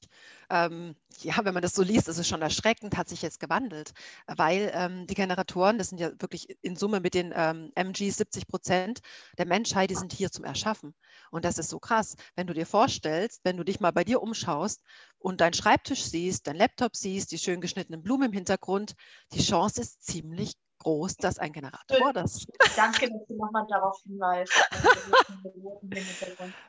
ähm, 0.51 0.97
ja, 1.21 1.45
wenn 1.45 1.55
man 1.55 1.63
das 1.63 1.75
so 1.75 1.83
liest, 1.83 2.09
ist 2.09 2.19
es 2.19 2.29
schon 2.29 2.43
erschreckend, 2.43 2.97
hat 2.97 3.09
sich 3.09 3.23
jetzt 3.23 3.41
gewandelt, 3.41 3.93
weil 4.27 4.71
ähm, 4.75 5.07
die 5.07 5.15
Generatoren, 5.15 5.79
das 5.79 5.89
sind 5.89 5.99
ja 5.99 6.11
wirklich 6.21 6.49
in 6.63 6.77
Summe 6.77 7.01
mit 7.01 7.15
den 7.15 7.33
ähm, 7.35 7.73
MG 7.75 8.11
70 8.11 8.47
Prozent 8.47 9.01
der 9.39 9.47
Menschheit, 9.47 9.91
die 9.91 9.95
sind 9.97 10.13
hier 10.13 10.31
zum 10.31 10.45
Erschaffen. 10.45 10.95
Und 11.31 11.45
das 11.45 11.59
ist 11.59 11.71
so 11.71 11.79
krass, 11.79 12.17
wenn 12.37 12.47
du 12.47 12.55
dir 12.55 12.67
vorstellst, 12.67 13.41
wenn 13.45 13.57
du 13.57 13.65
dich 13.65 13.81
mal 13.81 13.93
bei 13.93 14.05
dir 14.05 14.23
umschaust 14.23 14.83
und 15.19 15.41
deinen 15.41 15.55
Schreibtisch 15.55 16.05
siehst, 16.05 16.47
dein 16.47 16.57
Laptop 16.57 16.97
siehst, 16.97 17.33
die 17.33 17.39
schön 17.39 17.61
geschnittenen 17.61 18.03
Blumen 18.03 18.27
im 18.29 18.33
Hintergrund, 18.33 18.95
die 19.33 19.43
Chance 19.43 19.81
ist 19.81 20.05
ziemlich 20.05 20.55
groß, 20.85 21.17
dass 21.17 21.39
ein 21.39 21.53
Generator 21.53 22.13
das. 22.13 22.47
Danke, 22.77 23.11
dass 23.11 23.27
du 23.27 23.37
nochmal 23.37 23.67
darauf 23.69 24.01
hinweist. 24.05 24.53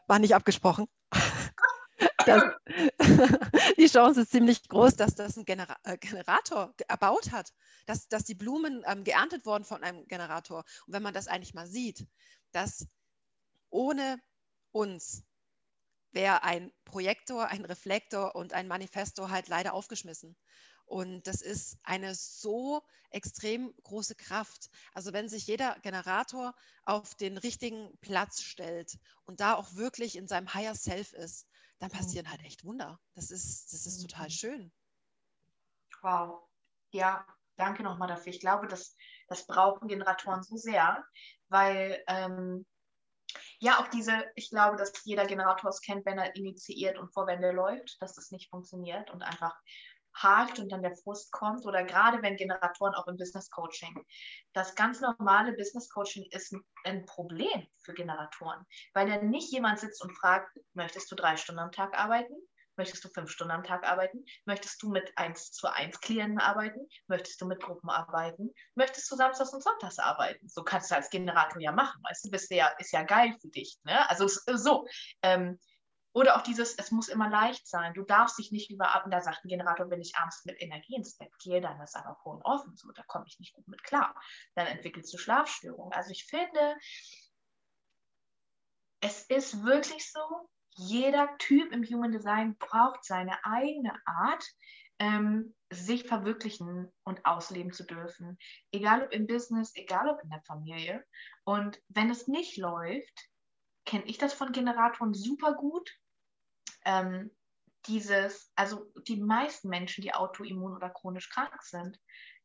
War 0.07 0.19
nicht 0.19 0.33
abgesprochen. 0.33 0.87
Das, 2.25 2.43
die 3.77 3.87
Chance 3.87 4.21
ist 4.21 4.31
ziemlich 4.31 4.67
groß, 4.67 4.95
dass 4.95 5.15
das 5.15 5.37
ein 5.37 5.45
Genera 5.45 5.77
äh, 5.83 5.97
Generator 5.97 6.73
erbaut 6.87 7.31
hat, 7.31 7.53
dass, 7.85 8.09
dass 8.09 8.23
die 8.23 8.35
Blumen 8.35 8.83
ähm, 8.85 9.03
geerntet 9.03 9.45
wurden 9.45 9.63
von 9.63 9.83
einem 9.83 10.05
Generator. 10.07 10.65
Und 10.87 10.93
wenn 10.93 11.03
man 11.03 11.13
das 11.13 11.27
eigentlich 11.27 11.53
mal 11.53 11.67
sieht, 11.67 12.05
dass 12.51 12.87
ohne 13.69 14.19
uns 14.71 15.23
wäre 16.11 16.43
ein 16.43 16.73
Projektor, 16.85 17.47
ein 17.47 17.63
Reflektor 17.63 18.35
und 18.35 18.53
ein 18.53 18.67
Manifestor 18.67 19.29
halt 19.29 19.47
leider 19.47 19.73
aufgeschmissen. 19.73 20.35
Und 20.85 21.27
das 21.27 21.41
ist 21.41 21.77
eine 21.83 22.13
so 22.15 22.83
extrem 23.09 23.73
große 23.83 24.15
Kraft. 24.15 24.69
Also 24.93 25.13
wenn 25.13 25.29
sich 25.29 25.47
jeder 25.47 25.77
Generator 25.81 26.53
auf 26.83 27.15
den 27.15 27.37
richtigen 27.37 27.97
Platz 28.01 28.41
stellt 28.41 28.97
und 29.25 29.39
da 29.39 29.55
auch 29.55 29.75
wirklich 29.75 30.15
in 30.15 30.27
seinem 30.27 30.53
Higher 30.53 30.75
Self 30.75 31.13
ist, 31.13 31.47
dann 31.79 31.89
mhm. 31.91 31.97
passieren 31.97 32.29
halt 32.29 32.43
echt 32.43 32.65
Wunder. 32.65 32.99
Das 33.13 33.31
ist, 33.31 33.73
das 33.73 33.85
ist 33.85 34.01
total 34.01 34.27
mhm. 34.27 34.31
schön. 34.31 34.71
Wow. 36.01 36.43
Ja, 36.91 37.25
danke 37.55 37.83
nochmal 37.83 38.07
dafür. 38.07 38.31
Ich 38.31 38.39
glaube, 38.39 38.67
das, 38.67 38.95
das 39.27 39.47
brauchen 39.47 39.87
Generatoren 39.87 40.43
so 40.43 40.55
sehr, 40.57 41.03
weil 41.49 42.03
ähm, 42.07 42.65
ja, 43.59 43.79
auch 43.79 43.87
diese, 43.87 44.25
ich 44.35 44.49
glaube, 44.49 44.77
dass 44.77 45.03
jeder 45.03 45.25
Generator 45.25 45.69
es 45.69 45.81
kennt, 45.81 46.05
wenn 46.05 46.19
er 46.19 46.35
initiiert 46.35 46.97
und 46.97 47.13
vor 47.13 47.27
Wände 47.27 47.51
läuft, 47.51 48.01
dass 48.01 48.13
das 48.13 48.31
nicht 48.31 48.49
funktioniert 48.49 49.09
und 49.11 49.23
einfach 49.23 49.55
hakt 50.15 50.59
und 50.59 50.71
dann 50.71 50.81
der 50.81 50.95
Frust 50.95 51.31
kommt 51.31 51.65
oder 51.65 51.83
gerade 51.83 52.21
wenn 52.21 52.37
Generatoren 52.37 52.95
auch 52.95 53.07
im 53.07 53.17
Business 53.17 53.49
Coaching. 53.49 53.93
Das 54.53 54.75
ganz 54.75 55.01
normale 55.01 55.53
Business 55.53 55.89
Coaching 55.89 56.25
ist 56.31 56.55
ein 56.85 57.05
Problem 57.05 57.67
für 57.83 57.93
Generatoren, 57.93 58.65
weil 58.93 59.09
dann 59.09 59.29
nicht 59.29 59.51
jemand 59.51 59.79
sitzt 59.79 60.03
und 60.03 60.15
fragt, 60.17 60.57
möchtest 60.73 61.11
du 61.11 61.15
drei 61.15 61.37
Stunden 61.37 61.59
am 61.59 61.71
Tag 61.71 61.97
arbeiten? 61.97 62.35
Möchtest 62.77 63.05
du 63.05 63.09
fünf 63.09 63.29
Stunden 63.31 63.53
am 63.53 63.63
Tag 63.63 63.85
arbeiten? 63.85 64.25
Möchtest 64.45 64.81
du 64.83 64.89
mit 64.89 65.17
1 65.17 65.51
zu 65.51 65.67
1 65.67 66.01
Klienten 66.01 66.39
arbeiten? 66.39 66.87
Möchtest 67.07 67.39
du 67.39 67.45
mit 67.45 67.61
Gruppen 67.61 67.89
arbeiten? 67.89 68.53
Möchtest 68.75 69.09
du 69.09 69.15
samstags 69.15 69.53
und 69.53 69.63
sonntags 69.63 69.97
arbeiten? 69.97 70.47
So 70.49 70.63
kannst 70.63 70.91
du 70.91 70.95
als 70.95 71.09
Generator 71.09 71.61
ja 71.61 71.71
machen, 71.71 72.01
weißt 72.03 72.25
du, 72.25 72.31
bist 72.31 72.51
ja, 72.51 72.67
ist 72.77 72.91
ja 72.91 73.03
geil 73.03 73.33
für 73.39 73.47
dich. 73.47 73.77
Ne? 73.83 74.09
Also 74.09 74.27
so. 74.27 74.85
Ähm, 75.21 75.57
oder 76.15 76.37
auch 76.37 76.43
dieses, 76.43 76.75
es 76.75 76.91
muss 76.91 77.09
immer 77.09 77.29
leicht 77.29 77.67
sein. 77.67 77.93
Du 77.93 78.03
darfst 78.03 78.39
dich 78.39 78.49
nicht 78.49 78.71
überarbeiten. 78.71 79.11
Da 79.11 79.19
sagt 79.19 79.43
ein 79.43 79.49
Generator, 79.49 79.89
wenn 79.89 79.99
ich 79.99 80.15
abends 80.15 80.45
mit 80.45 80.61
Energie 80.61 80.95
ins 80.95 81.17
Bett 81.17 81.37
gehe, 81.39 81.59
dann 81.59 81.79
ist 81.81 81.97
aber 81.97 82.17
Horn 82.23 82.41
offen. 82.43 82.73
So, 82.77 82.89
da 82.93 83.03
komme 83.03 83.25
ich 83.27 83.37
nicht 83.37 83.53
gut 83.53 83.67
mit 83.67 83.83
klar. 83.83 84.15
Dann 84.55 84.65
entwickelst 84.67 85.13
du 85.13 85.17
Schlafstörungen. 85.17 85.91
Also 85.91 86.11
ich 86.11 86.25
finde, 86.25 86.77
es 89.01 89.25
ist 89.25 89.65
wirklich 89.65 90.09
so, 90.09 90.21
jeder 90.77 91.37
Typ 91.37 91.73
im 91.73 91.83
Human 91.83 92.13
Design 92.13 92.55
braucht 92.59 93.03
seine 93.03 93.43
eigene 93.43 93.91
Art, 94.05 94.45
ähm, 94.99 95.53
sich 95.69 96.07
verwirklichen 96.07 96.93
und 97.03 97.25
ausleben 97.25 97.73
zu 97.73 97.83
dürfen. 97.83 98.37
Egal 98.71 99.03
ob 99.03 99.11
im 99.11 99.27
Business, 99.27 99.75
egal 99.75 100.07
ob 100.07 100.23
in 100.23 100.29
der 100.29 100.43
Familie. 100.43 101.05
Und 101.43 101.81
wenn 101.89 102.09
es 102.09 102.29
nicht 102.29 102.55
läuft, 102.55 103.27
kenne 103.83 104.05
ich 104.05 104.17
das 104.17 104.33
von 104.33 104.53
Generatoren 104.53 105.13
super 105.13 105.55
gut 105.55 105.91
ähm, 106.85 107.31
dieses, 107.87 108.51
also 108.55 108.91
die 109.07 109.17
meisten 109.17 109.69
Menschen, 109.69 110.01
die 110.01 110.13
autoimmun 110.13 110.75
oder 110.75 110.89
chronisch 110.89 111.29
krank 111.29 111.61
sind, 111.61 111.99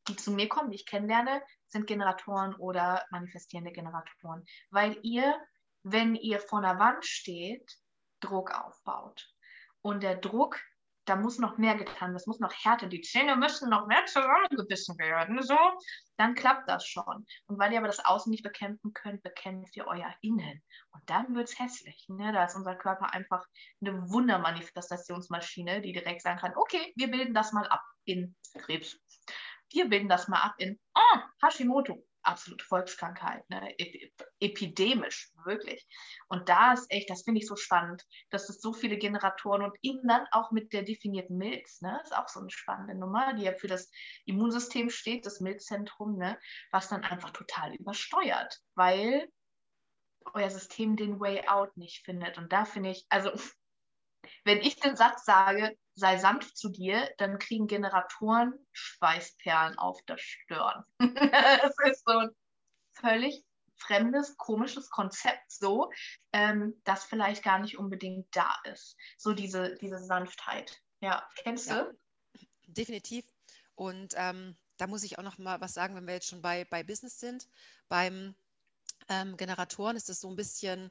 die 0.08 0.16
zu 0.16 0.32
mir 0.32 0.48
kommen, 0.48 0.70
die 0.70 0.76
ich 0.76 0.86
kennenlerne, 0.86 1.42
sind 1.66 1.86
Generatoren 1.86 2.54
oder 2.54 3.06
manifestierende 3.10 3.72
Generatoren, 3.72 4.44
weil 4.70 4.98
ihr, 5.02 5.38
wenn 5.82 6.14
ihr 6.14 6.40
vor 6.40 6.58
einer 6.58 6.78
Wand 6.78 7.04
steht, 7.04 7.78
Druck 8.20 8.50
aufbaut. 8.50 9.28
Und 9.82 10.02
der 10.02 10.16
Druck 10.16 10.60
da 11.10 11.16
muss 11.16 11.40
noch 11.40 11.58
mehr 11.58 11.74
getan, 11.74 12.12
das 12.12 12.28
muss 12.28 12.38
noch 12.38 12.52
härter, 12.52 12.86
die 12.86 13.00
Zähne 13.00 13.34
müssen 13.34 13.68
noch 13.68 13.88
mehr 13.88 14.06
zusammengebissen 14.06 14.96
werden, 14.96 15.42
so, 15.42 15.58
dann 16.16 16.36
klappt 16.36 16.68
das 16.68 16.86
schon. 16.86 17.26
Und 17.46 17.58
weil 17.58 17.72
ihr 17.72 17.78
aber 17.78 17.88
das 17.88 18.04
Außen 18.04 18.30
nicht 18.30 18.44
bekämpfen 18.44 18.92
könnt, 18.94 19.20
bekämpft 19.24 19.76
ihr 19.76 19.88
euer 19.88 20.14
Innen. 20.20 20.62
Und 20.92 21.02
dann 21.10 21.34
wird 21.34 21.48
es 21.48 21.58
hässlich. 21.58 22.06
Ne? 22.08 22.32
Da 22.32 22.44
ist 22.44 22.54
unser 22.54 22.76
Körper 22.76 23.12
einfach 23.12 23.44
eine 23.80 24.08
Wundermanifestationsmaschine, 24.08 25.80
die 25.80 25.92
direkt 25.92 26.22
sagen 26.22 26.38
kann, 26.38 26.56
okay, 26.56 26.92
wir 26.94 27.10
bilden 27.10 27.34
das 27.34 27.52
mal 27.52 27.66
ab 27.66 27.82
in 28.04 28.36
Krebs. 28.58 28.96
Wir 29.72 29.88
bilden 29.88 30.08
das 30.08 30.28
mal 30.28 30.40
ab 30.40 30.54
in 30.58 30.78
oh, 30.94 31.18
Hashimoto 31.42 32.04
absolute 32.30 32.64
Volkskrankheit, 32.64 33.48
ne? 33.50 33.74
epidemisch, 34.40 35.30
wirklich. 35.44 35.86
Und 36.28 36.48
da 36.48 36.72
ist 36.72 36.90
echt, 36.90 37.10
das 37.10 37.22
finde 37.22 37.40
ich 37.40 37.46
so 37.46 37.56
spannend, 37.56 38.04
dass 38.30 38.48
es 38.48 38.60
so 38.60 38.72
viele 38.72 38.96
Generatoren 38.96 39.62
und 39.62 39.76
eben 39.82 40.06
dann 40.06 40.26
auch 40.30 40.50
mit 40.52 40.72
der 40.72 40.82
definierten 40.82 41.36
Milz, 41.36 41.80
ne? 41.80 42.00
ist 42.02 42.16
auch 42.16 42.28
so 42.28 42.40
eine 42.40 42.50
spannende 42.50 42.94
Nummer, 42.94 43.34
die 43.34 43.42
ja 43.42 43.52
für 43.52 43.68
das 43.68 43.90
Immunsystem 44.24 44.90
steht, 44.90 45.26
das 45.26 45.40
Milzzentrum, 45.40 46.16
ne? 46.16 46.38
was 46.70 46.88
dann 46.88 47.04
einfach 47.04 47.30
total 47.30 47.74
übersteuert, 47.74 48.60
weil 48.74 49.28
euer 50.34 50.50
System 50.50 50.96
den 50.96 51.18
Way 51.20 51.48
Out 51.48 51.76
nicht 51.76 52.04
findet. 52.04 52.38
Und 52.38 52.52
da 52.52 52.64
finde 52.64 52.90
ich, 52.90 53.06
also 53.08 53.32
wenn 54.44 54.58
ich 54.58 54.76
den 54.76 54.96
Satz 54.96 55.24
sage, 55.24 55.76
sei 56.00 56.18
sanft 56.18 56.56
zu 56.56 56.70
dir, 56.70 57.08
dann 57.18 57.38
kriegen 57.38 57.68
Generatoren 57.68 58.54
Schweißperlen 58.72 59.78
auf 59.78 60.02
der 60.06 60.18
Stirn. 60.18 60.84
Es 61.62 61.76
ist 61.90 62.04
so 62.04 62.18
ein 62.18 62.30
völlig 62.92 63.44
fremdes, 63.76 64.36
komisches 64.36 64.90
Konzept 64.90 65.50
so, 65.50 65.90
ähm, 66.32 66.80
das 66.84 67.04
vielleicht 67.04 67.44
gar 67.44 67.58
nicht 67.58 67.78
unbedingt 67.78 68.26
da 68.34 68.54
ist. 68.64 68.96
So 69.16 69.32
diese, 69.32 69.76
diese 69.76 69.98
Sanftheit. 69.98 70.82
Ja, 71.00 71.26
kennst 71.36 71.68
ja, 71.68 71.84
du? 71.84 71.98
Definitiv. 72.66 73.24
Und 73.74 74.14
ähm, 74.16 74.56
da 74.76 74.86
muss 74.86 75.02
ich 75.02 75.18
auch 75.18 75.22
noch 75.22 75.38
mal 75.38 75.60
was 75.60 75.74
sagen, 75.74 75.94
wenn 75.94 76.06
wir 76.06 76.14
jetzt 76.14 76.28
schon 76.28 76.42
bei, 76.42 76.64
bei 76.66 76.82
Business 76.82 77.18
sind. 77.20 77.48
Beim 77.88 78.34
ähm, 79.08 79.36
Generatoren 79.36 79.96
ist 79.96 80.10
es 80.10 80.20
so 80.20 80.28
ein 80.28 80.36
bisschen 80.36 80.90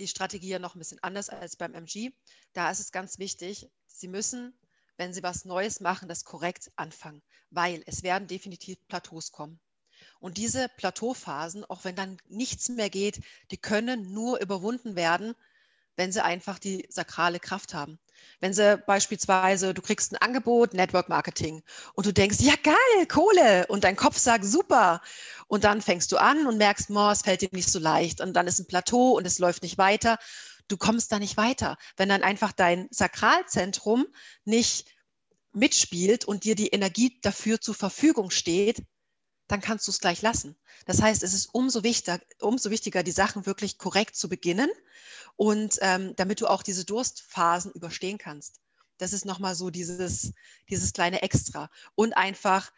die 0.00 0.08
Strategie 0.08 0.48
ja 0.48 0.58
noch 0.58 0.74
ein 0.74 0.78
bisschen 0.78 1.02
anders 1.02 1.28
als 1.28 1.56
beim 1.56 1.74
MG. 1.74 2.10
Da 2.54 2.70
ist 2.70 2.80
es 2.80 2.90
ganz 2.90 3.18
wichtig, 3.18 3.68
Sie 3.86 4.08
müssen, 4.08 4.58
wenn 4.96 5.12
Sie 5.12 5.22
was 5.22 5.44
Neues 5.44 5.80
machen, 5.80 6.08
das 6.08 6.24
korrekt 6.24 6.72
anfangen, 6.76 7.22
weil 7.50 7.82
es 7.86 8.02
werden 8.02 8.26
definitiv 8.26 8.78
Plateaus 8.88 9.30
kommen. 9.30 9.60
Und 10.18 10.38
diese 10.38 10.68
Plateauphasen, 10.76 11.64
auch 11.66 11.84
wenn 11.84 11.94
dann 11.94 12.16
nichts 12.28 12.70
mehr 12.70 12.90
geht, 12.90 13.20
die 13.50 13.58
können 13.58 14.12
nur 14.12 14.40
überwunden 14.40 14.96
werden, 14.96 15.34
wenn 15.96 16.12
sie 16.12 16.24
einfach 16.24 16.58
die 16.58 16.86
sakrale 16.88 17.38
Kraft 17.38 17.74
haben. 17.74 17.98
Wenn 18.40 18.54
sie 18.54 18.78
beispielsweise, 18.86 19.74
du 19.74 19.82
kriegst 19.82 20.12
ein 20.12 20.16
Angebot, 20.16 20.74
Network 20.74 21.08
Marketing, 21.08 21.62
und 21.94 22.06
du 22.06 22.12
denkst, 22.12 22.38
ja 22.40 22.54
geil, 22.62 23.06
Kohle, 23.06 23.66
und 23.68 23.84
dein 23.84 23.96
Kopf 23.96 24.16
sagt, 24.16 24.44
super. 24.44 25.02
Und 25.46 25.64
dann 25.64 25.82
fängst 25.82 26.12
du 26.12 26.16
an 26.16 26.46
und 26.46 26.56
merkst, 26.58 26.90
oh, 26.90 27.10
es 27.10 27.22
fällt 27.22 27.42
dir 27.42 27.50
nicht 27.52 27.70
so 27.70 27.78
leicht. 27.78 28.20
Und 28.20 28.34
dann 28.34 28.46
ist 28.46 28.58
ein 28.58 28.66
Plateau 28.66 29.16
und 29.16 29.26
es 29.26 29.38
läuft 29.38 29.62
nicht 29.62 29.78
weiter. 29.78 30.18
Du 30.68 30.76
kommst 30.76 31.12
da 31.12 31.18
nicht 31.18 31.36
weiter. 31.36 31.76
Wenn 31.96 32.08
dann 32.08 32.22
einfach 32.22 32.52
dein 32.52 32.88
Sakralzentrum 32.90 34.06
nicht 34.44 34.86
mitspielt 35.52 36.24
und 36.24 36.44
dir 36.44 36.54
die 36.54 36.68
Energie 36.68 37.18
dafür 37.22 37.60
zur 37.60 37.74
Verfügung 37.74 38.30
steht, 38.30 38.82
dann 39.48 39.60
kannst 39.60 39.88
du 39.88 39.90
es 39.90 39.98
gleich 39.98 40.22
lassen. 40.22 40.56
Das 40.86 41.02
heißt, 41.02 41.24
es 41.24 41.34
ist 41.34 41.46
umso 41.52 41.82
wichtiger, 41.82 42.20
umso 42.40 42.70
wichtiger, 42.70 43.02
die 43.02 43.10
Sachen 43.10 43.46
wirklich 43.46 43.78
korrekt 43.78 44.14
zu 44.14 44.28
beginnen 44.28 44.70
und 45.36 45.78
ähm, 45.80 46.14
damit 46.16 46.40
du 46.40 46.46
auch 46.46 46.62
diese 46.62 46.84
Durstphasen 46.84 47.72
überstehen 47.72 48.18
kannst. 48.18 48.60
Das 48.98 49.12
ist 49.12 49.24
nochmal 49.24 49.54
so 49.54 49.70
dieses, 49.70 50.34
dieses 50.68 50.92
kleine 50.92 51.22
Extra. 51.22 51.70
Und 51.94 52.16
einfach, 52.16 52.70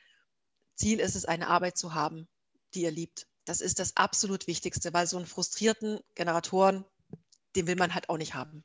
Ziel 0.77 1.01
ist 1.01 1.17
es, 1.17 1.25
eine 1.25 1.49
Arbeit 1.49 1.77
zu 1.77 1.95
haben, 1.95 2.29
die 2.75 2.83
ihr 2.83 2.93
liebt. 2.93 3.27
Das 3.45 3.61
ist 3.61 3.81
das 3.81 3.97
absolut 3.97 4.47
Wichtigste, 4.47 4.93
weil 4.93 5.07
so 5.07 5.17
einen 5.17 5.27
frustrierten 5.27 6.01
Generatoren, 6.15 6.85
den 7.57 7.67
will 7.67 7.77
man 7.77 7.95
halt 7.95 8.09
auch 8.09 8.19
nicht 8.19 8.35
haben. 8.35 8.65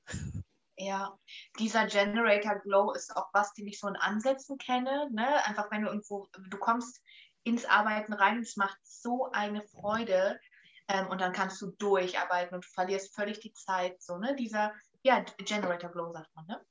Ja, 0.79 1.17
dieser 1.57 1.87
Generator 1.87 2.59
Glow 2.59 2.91
ist 2.91 3.15
auch 3.15 3.29
was, 3.33 3.53
den 3.53 3.65
ich 3.65 3.79
so 3.79 3.87
in 3.87 3.95
Ansätzen 3.95 4.59
kenne. 4.59 5.09
Ne? 5.11 5.43
Einfach 5.45 5.71
wenn 5.71 5.81
du 5.81 5.87
irgendwo, 5.87 6.27
du 6.37 6.57
kommst 6.59 7.01
ins 7.43 7.65
Arbeiten 7.65 8.13
rein. 8.13 8.41
Es 8.41 8.57
macht 8.57 8.77
so 8.83 9.31
eine 9.31 9.63
Freude, 9.63 10.39
ähm, 10.87 11.07
und 11.07 11.19
dann 11.21 11.33
kannst 11.33 11.61
du 11.61 11.71
durcharbeiten 11.77 12.55
und 12.55 12.65
du 12.65 12.69
verlierst 12.69 13.13
völlig 13.13 13.39
die 13.39 13.53
Zeit. 13.53 14.01
So, 14.01 14.17
ne? 14.17 14.35
Dieser, 14.35 14.73
ja, 15.03 15.23
Generator 15.37 15.91
Glow 15.91 16.11
sagt 16.11 16.33
man, 16.35 16.45
ne? 16.47 16.65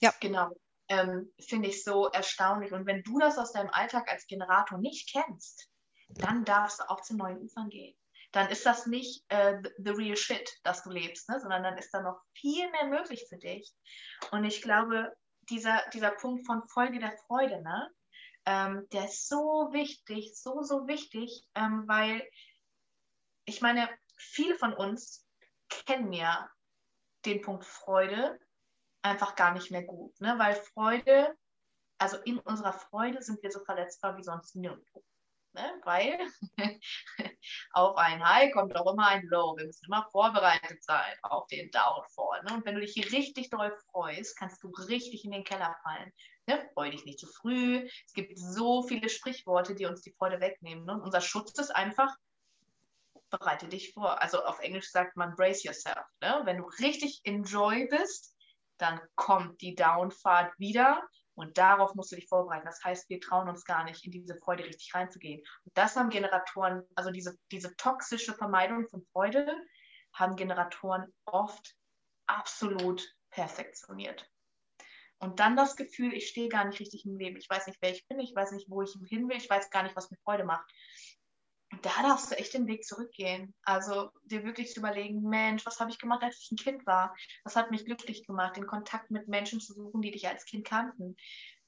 Ja. 0.00 0.12
Genau. 0.20 0.50
Ähm, 0.88 1.32
Finde 1.40 1.68
ich 1.68 1.84
so 1.84 2.08
erstaunlich. 2.08 2.72
Und 2.72 2.86
wenn 2.86 3.02
du 3.02 3.18
das 3.18 3.38
aus 3.38 3.52
deinem 3.52 3.70
Alltag 3.70 4.10
als 4.10 4.26
Generator 4.26 4.78
nicht 4.78 5.10
kennst, 5.12 5.68
dann 6.08 6.44
darfst 6.44 6.80
du 6.80 6.90
auch 6.90 7.00
zu 7.00 7.16
neuen 7.16 7.38
Ufern 7.38 7.68
gehen. 7.68 7.96
Dann 8.32 8.48
ist 8.48 8.66
das 8.66 8.86
nicht 8.86 9.24
äh, 9.28 9.58
the 9.78 9.90
real 9.90 10.16
shit, 10.16 10.50
das 10.64 10.82
du 10.82 10.90
lebst, 10.90 11.28
ne? 11.28 11.38
sondern 11.38 11.62
dann 11.62 11.78
ist 11.78 11.90
da 11.92 12.00
noch 12.00 12.20
viel 12.34 12.68
mehr 12.70 12.86
möglich 12.86 13.26
für 13.28 13.36
dich. 13.36 13.72
Und 14.30 14.44
ich 14.44 14.62
glaube, 14.62 15.12
dieser, 15.50 15.82
dieser 15.92 16.10
Punkt 16.10 16.46
von 16.46 16.66
Folge 16.68 16.98
der 16.98 17.16
Freude, 17.26 17.62
ne? 17.62 17.90
Ähm, 18.44 18.88
der 18.92 19.04
ist 19.04 19.28
so 19.28 19.68
wichtig, 19.70 20.32
so, 20.34 20.62
so 20.62 20.88
wichtig, 20.88 21.46
ähm, 21.54 21.84
weil 21.86 22.26
ich 23.44 23.60
meine, 23.60 23.88
viele 24.16 24.54
von 24.56 24.72
uns 24.72 25.26
kennen 25.68 26.12
ja 26.12 26.50
den 27.24 27.40
Punkt 27.40 27.64
Freude 27.64 28.38
einfach 29.02 29.34
gar 29.34 29.52
nicht 29.52 29.70
mehr 29.70 29.82
gut, 29.82 30.18
ne? 30.20 30.38
weil 30.38 30.54
Freude, 30.54 31.36
also 31.98 32.18
in 32.18 32.38
unserer 32.38 32.72
Freude 32.72 33.22
sind 33.22 33.42
wir 33.42 33.50
so 33.50 33.64
verletzbar 33.64 34.16
wie 34.16 34.22
sonst 34.22 34.54
nirgendwo. 34.54 35.04
Ne? 35.54 35.80
Weil 35.84 36.18
auf 37.72 37.96
ein 37.96 38.26
High 38.26 38.52
kommt 38.52 38.74
auch 38.74 38.90
immer 38.90 39.08
ein 39.08 39.26
Low. 39.26 39.54
Wir 39.56 39.66
müssen 39.66 39.84
immer 39.84 40.08
vorbereitet 40.10 40.82
sein 40.82 41.14
auf 41.22 41.46
den 41.48 41.70
Downfall. 41.70 42.42
Ne? 42.44 42.54
Und 42.54 42.64
wenn 42.64 42.74
du 42.76 42.80
dich 42.80 42.94
hier 42.94 43.10
richtig 43.12 43.50
doll 43.50 43.76
freust, 43.90 44.36
kannst 44.38 44.62
du 44.62 44.68
richtig 44.68 45.24
in 45.24 45.30
den 45.30 45.44
Keller 45.44 45.76
fallen. 45.82 46.10
Ne? 46.46 46.70
Freu 46.72 46.90
dich 46.90 47.04
nicht 47.04 47.18
zu 47.18 47.26
früh. 47.26 47.86
Es 48.06 48.14
gibt 48.14 48.38
so 48.38 48.82
viele 48.82 49.10
Sprichworte, 49.10 49.74
die 49.74 49.84
uns 49.84 50.00
die 50.00 50.12
Freude 50.12 50.40
wegnehmen. 50.40 50.86
Ne? 50.86 50.94
Und 50.94 51.02
unser 51.02 51.20
Schutz 51.20 51.58
ist 51.58 51.70
einfach, 51.70 52.16
bereite 53.32 53.66
dich 53.66 53.92
vor. 53.92 54.20
Also 54.20 54.44
auf 54.44 54.60
Englisch 54.60 54.90
sagt 54.90 55.16
man 55.16 55.34
brace 55.34 55.64
yourself. 55.64 56.04
Ne? 56.20 56.42
Wenn 56.44 56.58
du 56.58 56.64
richtig 56.80 57.20
enjoy 57.24 57.88
bist, 57.88 58.36
dann 58.78 59.00
kommt 59.16 59.60
die 59.60 59.74
Downfahrt 59.74 60.58
wieder 60.58 61.02
und 61.34 61.56
darauf 61.58 61.94
musst 61.94 62.12
du 62.12 62.16
dich 62.16 62.28
vorbereiten. 62.28 62.66
Das 62.66 62.82
heißt, 62.84 63.08
wir 63.08 63.20
trauen 63.20 63.48
uns 63.48 63.64
gar 63.64 63.84
nicht, 63.84 64.04
in 64.04 64.12
diese 64.12 64.36
Freude 64.36 64.64
richtig 64.64 64.94
reinzugehen. 64.94 65.40
Und 65.64 65.76
das 65.76 65.96
haben 65.96 66.10
Generatoren, 66.10 66.82
also 66.94 67.10
diese, 67.10 67.36
diese 67.50 67.74
toxische 67.76 68.34
Vermeidung 68.34 68.86
von 68.88 69.04
Freude, 69.12 69.46
haben 70.12 70.36
Generatoren 70.36 71.12
oft 71.24 71.74
absolut 72.26 73.02
perfektioniert. 73.30 74.28
Und 75.18 75.40
dann 75.40 75.56
das 75.56 75.76
Gefühl, 75.76 76.12
ich 76.12 76.28
stehe 76.28 76.48
gar 76.48 76.64
nicht 76.64 76.80
richtig 76.80 77.06
im 77.06 77.16
Leben. 77.16 77.36
Ich 77.36 77.48
weiß 77.48 77.66
nicht, 77.68 77.78
wer 77.80 77.92
ich 77.92 78.06
bin, 78.08 78.18
ich 78.18 78.34
weiß 78.34 78.52
nicht, 78.52 78.68
wo 78.68 78.82
ich 78.82 78.92
hin 79.08 79.28
will, 79.28 79.36
ich 79.36 79.48
weiß 79.48 79.70
gar 79.70 79.84
nicht, 79.84 79.96
was 79.96 80.10
mir 80.10 80.18
Freude 80.24 80.44
macht 80.44 80.70
da 81.82 82.02
darfst 82.02 82.30
du 82.30 82.36
echt 82.36 82.54
den 82.54 82.66
Weg 82.66 82.84
zurückgehen. 82.84 83.54
Also 83.64 84.10
dir 84.24 84.44
wirklich 84.44 84.72
zu 84.72 84.80
überlegen, 84.80 85.22
Mensch, 85.22 85.66
was 85.66 85.80
habe 85.80 85.90
ich 85.90 85.98
gemacht, 85.98 86.22
als 86.22 86.38
ich 86.40 86.50
ein 86.52 86.56
Kind 86.56 86.86
war? 86.86 87.14
Was 87.44 87.56
hat 87.56 87.70
mich 87.70 87.84
glücklich 87.84 88.26
gemacht, 88.26 88.56
den 88.56 88.66
Kontakt 88.66 89.10
mit 89.10 89.28
Menschen 89.28 89.60
zu 89.60 89.74
suchen, 89.74 90.02
die 90.02 90.10
dich 90.10 90.28
als 90.28 90.44
Kind 90.44 90.66
kannten? 90.66 91.16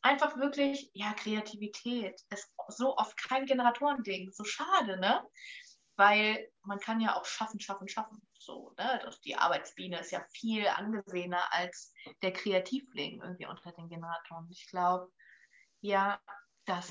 Einfach 0.03 0.37
wirklich, 0.37 0.91
ja, 0.93 1.13
Kreativität 1.15 2.21
ist 2.31 2.53
so 2.69 2.97
oft 2.97 3.17
kein 3.17 3.47
Generatoren-Ding. 3.47 4.31
So 4.33 4.45
schade, 4.45 4.99
ne? 5.01 5.23
Weil 5.97 6.49
man 6.63 6.79
kann 6.79 7.01
ja 7.01 7.17
auch 7.17 7.25
schaffen, 7.25 7.61
schaffen, 7.61 7.89
schaffen. 7.89 8.21
So, 8.39 8.75
ne? 8.77 9.11
Die 9.25 9.37
Arbeitsbiene 9.37 10.01
ist 10.01 10.11
ja 10.11 10.25
viel 10.33 10.67
angesehener 10.67 11.53
als 11.53 11.93
der 12.23 12.33
Kreativling 12.33 13.21
irgendwie 13.23 13.47
unter 13.47 13.73
den 13.73 13.89
Generatoren. 13.89 14.49
Ich 14.51 14.67
glaube, 14.69 15.11
ja, 15.81 16.21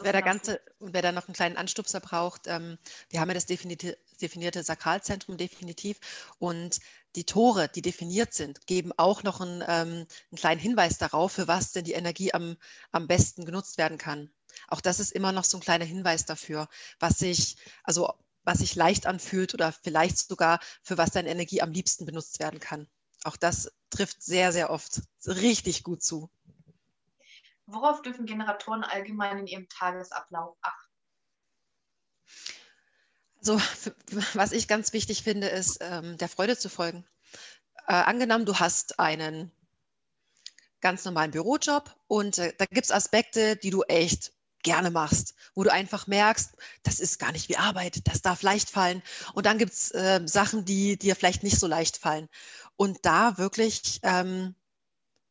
wer, 0.02 0.12
der 0.12 0.22
ganze, 0.22 0.62
wer 0.80 1.02
da 1.02 1.12
noch 1.12 1.28
einen 1.28 1.36
kleinen 1.36 1.58
Anstupser 1.58 2.00
braucht, 2.00 2.48
ähm, 2.48 2.78
wir 3.10 3.20
haben 3.20 3.30
ja 3.30 3.34
das 3.34 3.46
definierte, 3.46 3.98
definierte 4.22 4.64
Sakralzentrum 4.64 5.38
definitiv 5.38 6.00
und 6.40 6.80
die 7.16 7.26
Tore, 7.26 7.70
die 7.70 7.82
definiert 7.82 8.34
sind, 8.34 8.66
geben 8.66 8.92
auch 8.98 9.24
noch 9.24 9.42
einen, 9.42 9.62
ähm, 9.62 9.68
einen 9.68 10.38
kleinen 10.38 10.60
Hinweis 10.60 10.98
darauf, 10.98 11.34
für 11.34 11.48
was 11.48 11.72
denn 11.72 11.86
die 11.86 11.94
Energie 11.94 12.34
am, 12.34 12.58
am 12.92 13.08
besten 13.08 13.46
genutzt 13.46 13.78
werden 13.78 13.98
kann. 13.98 14.32
Auch 14.68 14.82
das 14.82 15.00
ist 15.00 15.12
immer 15.12 15.32
noch 15.32 15.44
so 15.44 15.58
ein 15.58 15.62
kleiner 15.62 15.86
Hinweis 15.86 16.26
dafür, 16.26 16.68
was 17.00 17.18
sich, 17.18 17.58
also 17.84 18.14
was 18.44 18.60
sich 18.60 18.76
leicht 18.76 19.06
anfühlt 19.06 19.54
oder 19.54 19.72
vielleicht 19.72 20.18
sogar 20.18 20.60
für 20.82 20.98
was 20.98 21.12
deine 21.12 21.30
Energie 21.30 21.62
am 21.62 21.72
liebsten 21.72 22.06
benutzt 22.06 22.40
werden 22.40 22.60
kann. 22.60 22.88
Auch 23.24 23.38
das 23.38 23.72
trifft 23.90 24.22
sehr, 24.22 24.52
sehr 24.52 24.70
oft 24.70 25.02
richtig 25.26 25.84
gut 25.84 26.04
zu. 26.04 26.30
Worauf 27.66 28.02
dürfen 28.02 28.26
Generatoren 28.26 28.84
allgemein 28.84 29.40
in 29.40 29.48
ihrem 29.48 29.70
Tagesablauf 29.70 30.58
achten? 30.62 30.94
Also, 33.40 33.58
was 34.34 34.52
ich 34.52 34.68
ganz 34.68 34.94
wichtig 34.94 35.24
finde, 35.24 35.48
ist, 35.48 35.80
ähm, 35.82 36.18
der 36.18 36.30
Freude 36.30 36.58
zu 36.58 36.70
folgen. 36.70 37.06
Äh, 37.88 37.94
angenommen, 37.94 38.46
du 38.46 38.60
hast 38.60 39.00
einen 39.00 39.52
ganz 40.82 41.06
normalen 41.06 41.32
Bürojob 41.32 41.96
und 42.08 42.38
äh, 42.38 42.54
da 42.58 42.66
gibt 42.66 42.86
es 42.86 42.92
Aspekte, 42.92 43.56
die 43.56 43.70
du 43.70 43.84
echt 43.84 44.34
gerne 44.64 44.92
machst, 44.92 45.36
wo 45.56 45.64
du 45.64 45.72
einfach 45.72 46.08
merkst, 46.08 46.56
das 46.84 47.00
ist 47.00 47.20
gar 47.20 47.32
nicht 47.34 47.50
wie 47.50 47.58
Arbeit, 47.58 48.08
das 48.08 48.22
darf 48.22 48.42
leicht 48.42 48.70
fallen. 48.70 49.04
Und 49.34 49.46
dann 49.46 49.58
gibt 49.58 49.74
es 49.74 49.92
äh, 49.92 50.22
Sachen, 50.26 50.66
die 50.66 50.98
dir 50.98 51.16
vielleicht 51.16 51.44
nicht 51.44 51.60
so 51.60 51.68
leicht 51.68 51.98
fallen. 51.98 52.30
Und 52.78 53.06
da 53.06 53.38
wirklich 53.38 54.00
ähm, 54.04 54.56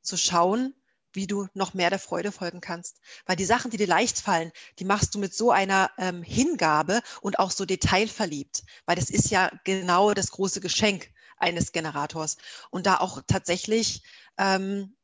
zu 0.02 0.16
schauen, 0.16 0.74
wie 1.12 1.26
du 1.26 1.48
noch 1.54 1.74
mehr 1.74 1.90
der 1.90 1.98
Freude 1.98 2.32
folgen 2.32 2.60
kannst. 2.60 3.00
Weil 3.26 3.36
die 3.36 3.44
Sachen, 3.44 3.70
die 3.70 3.76
dir 3.76 3.86
leicht 3.86 4.18
fallen, 4.18 4.52
die 4.78 4.84
machst 4.84 5.14
du 5.14 5.18
mit 5.18 5.34
so 5.34 5.50
einer 5.50 5.90
ähm, 5.98 6.22
Hingabe 6.22 7.00
und 7.20 7.38
auch 7.38 7.50
so 7.50 7.64
detailverliebt. 7.64 8.62
Weil 8.86 8.96
das 8.96 9.10
ist 9.10 9.30
ja 9.30 9.50
genau 9.64 10.14
das 10.14 10.30
große 10.30 10.60
Geschenk 10.60 11.10
eines 11.36 11.72
Generators. 11.72 12.36
Und 12.70 12.86
da 12.86 12.98
auch 12.98 13.22
tatsächlich 13.26 14.02
ähm, 14.38 14.94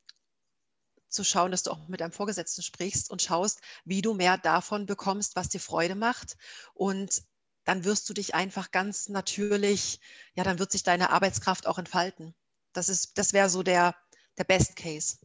zu 1.09 1.25
schauen, 1.25 1.51
dass 1.51 1.63
du 1.63 1.71
auch 1.71 1.89
mit 1.89 2.01
deinem 2.01 2.13
Vorgesetzten 2.13 2.63
sprichst 2.63 3.11
und 3.11 3.23
schaust, 3.23 3.61
wie 3.85 4.03
du 4.03 4.15
mehr 4.15 4.39
davon 4.39 4.87
bekommst, 4.87 5.37
was 5.37 5.49
dir 5.49 5.61
Freude 5.61 5.95
macht. 5.95 6.37
Und 6.75 7.23
dann 7.65 7.85
wirst 7.85 8.09
du 8.09 8.15
dich 8.15 8.35
einfach 8.35 8.71
ganz 8.71 9.09
natürlich, 9.09 10.01
ja, 10.35 10.45
dann 10.45 10.59
wird 10.59 10.73
sich 10.73 10.83
deine 10.83 11.11
Arbeitskraft 11.11 11.67
auch 11.67 11.79
entfalten. 11.79 12.35
Das 12.73 13.13
das 13.15 13.33
wäre 13.33 13.51
so 13.51 13.63
der, 13.63 13.95
der 14.39 14.45
Best 14.45 14.77
Case. 14.77 15.19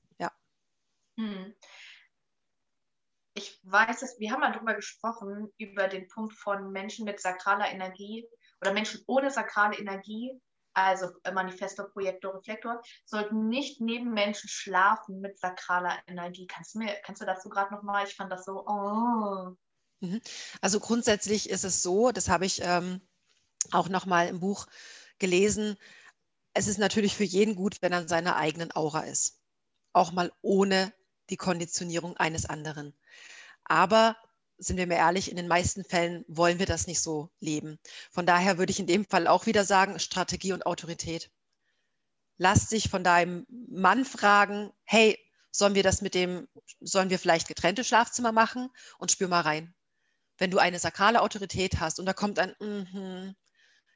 Hm. 1.18 1.54
Ich 3.36 3.60
weiß 3.64 4.04
es, 4.04 4.20
wir 4.20 4.32
haben 4.32 4.42
mal 4.42 4.52
darüber 4.52 4.76
gesprochen, 4.76 5.52
über 5.58 5.88
den 5.88 6.08
Punkt 6.08 6.34
von 6.34 6.72
Menschen 6.72 7.06
mit 7.06 7.20
sakraler 7.20 7.70
Energie 7.72 8.28
oder 8.62 8.74
Menschen 8.74 9.02
ohne 9.08 9.32
sakrale 9.32 9.78
Energie, 9.78 10.40
also 10.74 11.10
Manifestor, 11.32 11.90
Projektor, 11.90 12.36
Reflektor, 12.36 12.82
sollten 13.06 13.50
nicht 13.50 13.82
neben 13.82 14.14
Menschen 14.14 14.50
schlafen 14.50 15.20
mit 15.20 15.40
sakraler 15.40 15.98
Energie. 16.08 16.48
Kannst 16.48 16.76
du, 16.76 16.80
mir, 16.80 16.96
kannst 17.04 17.22
du 17.22 17.26
dazu 17.26 17.50
gerade 17.50 17.74
nochmal, 17.74 18.06
ich 18.06 18.16
fand 18.16 18.32
das 18.32 18.46
so, 18.46 18.66
oh. 18.68 19.56
Mhm. 20.00 20.22
Also 20.62 20.80
grundsätzlich 20.80 21.50
ist 21.50 21.64
es 21.64 21.82
so, 21.82 22.12
das 22.12 22.30
habe 22.30 22.46
ich 22.46 22.62
ähm, 22.64 23.02
auch 23.72 23.90
nochmal 23.90 24.28
im 24.28 24.40
Buch 24.40 24.68
gelesen, 25.18 25.78
es 26.54 26.68
ist 26.68 26.78
natürlich 26.78 27.16
für 27.16 27.24
jeden 27.24 27.56
gut, 27.56 27.82
wenn 27.82 27.94
er 27.94 28.02
in 28.02 28.08
seiner 28.08 28.36
eigenen 28.36 28.76
Aura 28.76 29.02
ist. 29.02 29.40
Auch 29.92 30.12
mal 30.12 30.32
ohne 30.42 30.94
die 31.30 31.38
Konditionierung 31.38 32.18
eines 32.18 32.46
anderen. 32.46 32.94
Aber 33.64 34.16
sind 34.58 34.78
wir 34.78 34.88
mir 34.88 34.96
ehrlich, 34.96 35.30
in 35.30 35.38
den 35.38 35.48
meisten 35.48 35.84
Fällen 35.84 36.24
wollen 36.28 36.60
wir 36.60 36.66
das 36.66 36.88
nicht 36.88 37.02
so 37.02 37.30
leben. 37.40 37.80
Von 38.12 38.26
daher 38.26 38.58
würde 38.58 38.72
ich 38.72 38.80
in 38.80 38.88
dem 38.88 39.06
Fall 39.06 39.28
auch 39.28 39.46
wieder 39.46 39.66
sagen, 39.66 40.00
Strategie 40.00 40.54
und 40.54 40.66
Autorität. 40.66 41.32
Lass 42.38 42.68
dich 42.68 42.90
von 42.90 43.04
deinem 43.04 43.46
Mann 43.70 44.06
fragen, 44.06 44.72
hey, 44.84 45.20
sollen 45.52 45.76
wir 45.76 45.84
das 45.84 46.02
mit 46.02 46.16
dem, 46.16 46.48
sollen 46.82 47.10
wir 47.10 47.20
vielleicht 47.20 47.48
getrennte 47.48 47.84
Schlafzimmer 47.84 48.32
machen 48.32 48.70
und 48.98 49.12
spür 49.12 49.28
mal 49.28 49.42
rein. 49.42 49.74
Wenn 50.38 50.50
du 50.52 50.58
eine 50.58 50.80
sakrale 50.80 51.22
Autorität 51.22 51.80
hast 51.80 52.00
und 52.00 52.06
da 52.06 52.14
kommt 52.14 52.40
ein, 52.40 52.56
mm 52.60 52.64
-hmm, 52.64 53.36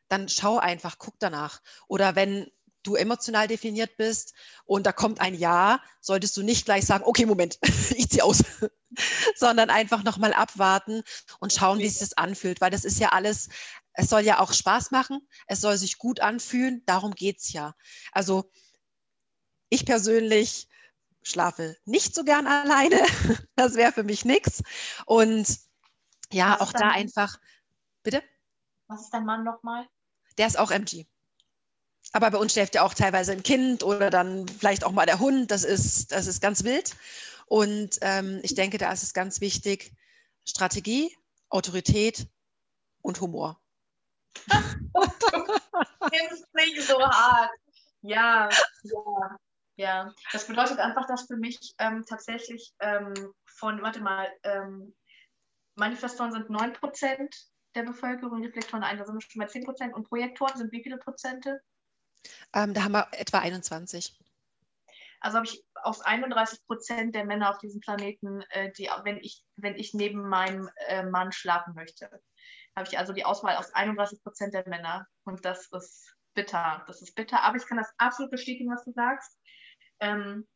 dann 0.08 0.30
schau 0.30 0.60
einfach, 0.60 0.98
guck 1.00 1.16
danach. 1.20 1.62
Oder 1.88 2.16
wenn 2.16 2.50
du 2.88 2.96
emotional 2.96 3.48
definiert 3.48 3.98
bist 3.98 4.34
und 4.66 4.86
da 4.86 4.92
kommt 4.92 5.20
ein 5.22 5.36
Ja, 5.36 5.82
solltest 6.02 6.36
du 6.38 6.44
nicht 6.44 6.66
gleich 6.66 6.86
sagen, 6.86 7.04
okay, 7.06 7.26
Moment, 7.26 7.60
ich 7.96 8.10
ziehe 8.10 8.24
aus, 8.24 8.44
sondern 9.36 9.70
einfach 9.70 10.04
nochmal 10.04 10.34
abwarten 10.34 11.04
und 11.40 11.54
schauen, 11.54 11.80
wie 11.80 11.90
sich 11.90 12.00
das 12.00 12.18
anfühlt, 12.18 12.62
weil 12.62 12.72
das 12.72 12.86
ist 12.86 13.00
ja 13.00 13.10
alles, 13.10 13.50
es 13.94 14.10
soll 14.10 14.22
ja 14.22 14.40
auch 14.40 14.54
Spaß 14.54 14.92
machen, 14.92 15.28
es 15.48 15.62
soll 15.62 15.78
sich 15.78 15.98
gut 15.98 16.20
anfühlen, 16.20 16.84
darum 16.86 17.14
geht 17.14 17.40
es 17.40 17.52
ja. 17.52 17.76
Also 18.12 18.50
ich 19.70 19.86
persönlich 19.86 20.68
schlafe 21.22 21.76
nicht 21.86 22.16
so 22.16 22.24
gern 22.24 22.48
alleine, 22.48 23.02
das 23.56 23.76
wäre 23.76 23.92
für 23.92 24.04
mich 24.04 24.24
nichts 24.24 24.64
und 25.06 25.60
ja, 26.32 26.60
auch 26.60 26.74
da 26.74 26.90
einfach, 26.90 27.38
bitte? 28.04 28.24
Was 28.88 29.04
ist 29.04 29.14
dein 29.14 29.26
Mann 29.26 29.44
nochmal? 29.44 29.88
Der 30.38 30.48
ist 30.48 30.58
auch 30.58 30.72
MG. 30.72 31.06
Aber 32.14 32.32
bei 32.32 32.38
uns 32.38 32.54
schläft 32.54 32.76
ja 32.76 32.84
auch 32.84 32.94
teilweise 32.94 33.34
ein 33.34 33.44
Kind 33.44 33.84
oder 33.84 34.10
dann 34.10 34.48
vielleicht 34.48 34.84
auch 34.84 34.92
mal 34.92 35.06
der 35.06 35.20
Hund. 35.20 35.52
Das 35.52 35.64
ist, 35.64 36.12
das 36.12 36.28
ist 36.28 36.42
ganz 36.42 36.64
wild. 36.64 36.96
Und 37.48 37.98
ähm, 38.02 38.40
ich 38.44 38.56
denke, 38.56 38.78
da 38.78 38.92
ist 38.92 39.04
es 39.04 39.14
ganz 39.14 39.42
wichtig, 39.42 39.94
Strategie, 40.46 41.16
Autorität 41.50 42.28
und 43.02 43.20
Humor. 43.22 43.60
Nimm's 46.12 46.44
nicht 46.54 46.82
so 46.82 47.00
hart. 47.00 47.52
Ja, 48.02 48.50
ja, 48.84 49.38
ja. 49.76 50.14
Das 50.32 50.48
bedeutet 50.48 50.80
einfach, 50.80 51.06
dass 51.08 51.28
für 51.28 51.38
mich 51.38 51.74
ähm, 51.80 52.06
tatsächlich 52.08 52.74
ähm, 52.80 53.14
von, 53.46 53.82
warte 53.82 54.02
mal, 54.02 54.28
ähm, 54.44 54.94
Manifestoren 55.76 56.32
sind 56.32 56.50
9% 56.50 57.30
der 57.76 57.84
Bevölkerung, 57.84 58.44
Reflektoren 58.44 58.84
ein, 58.84 58.98
da 58.98 59.06
sind 59.06 59.16
wir 59.16 59.22
schon 59.22 59.40
bei 59.40 59.48
10% 59.48 59.94
und 59.94 60.10
Projektoren 60.10 60.58
sind 60.58 60.72
wie 60.72 60.82
viele 60.82 60.98
Prozente? 60.98 61.62
Ähm, 62.54 62.74
da 62.74 62.84
haben 62.84 62.94
wir 62.94 63.08
etwa 63.12 63.40
21. 63.40 64.18
Also 65.20 65.38
habe 65.38 65.48
ich 65.48 65.64
aus 65.76 66.02
31 66.02 66.66
Prozent 66.66 67.16
der 67.16 67.26
Männer 67.26 67.50
auf 67.50 67.58
diesem 67.58 67.82
Planeten, 67.82 68.42
äh, 68.50 68.72
die, 68.74 68.90
wenn 69.04 69.18
ich, 69.18 69.44
wenn 69.56 69.76
ich 69.76 69.94
neben 69.94 70.28
meinem 70.28 70.70
äh, 70.88 71.04
Mann 71.04 71.32
schlafen 71.32 71.74
möchte, 71.74 72.10
habe 72.76 72.88
ich 72.88 72.98
also 72.98 73.14
die 73.14 73.26
Auswahl 73.26 73.56
aus 73.58 73.74
31 73.74 74.22
Prozent 74.24 74.54
der 74.54 74.68
Männer. 74.68 75.08
Und 75.24 75.44
das 75.46 75.68
ist 75.72 76.16
bitter. 76.36 76.84
Das 76.88 77.02
ist 77.02 77.16
bitter. 77.16 77.42
Aber 77.44 77.58
ich 77.58 77.66
kann 77.66 77.78
das 77.78 77.92
absolut 77.98 78.32
bestätigen, 78.32 78.72
was 78.72 78.86
du 78.86 78.92
sagst. 78.92 79.40
Ähm, 80.00 80.48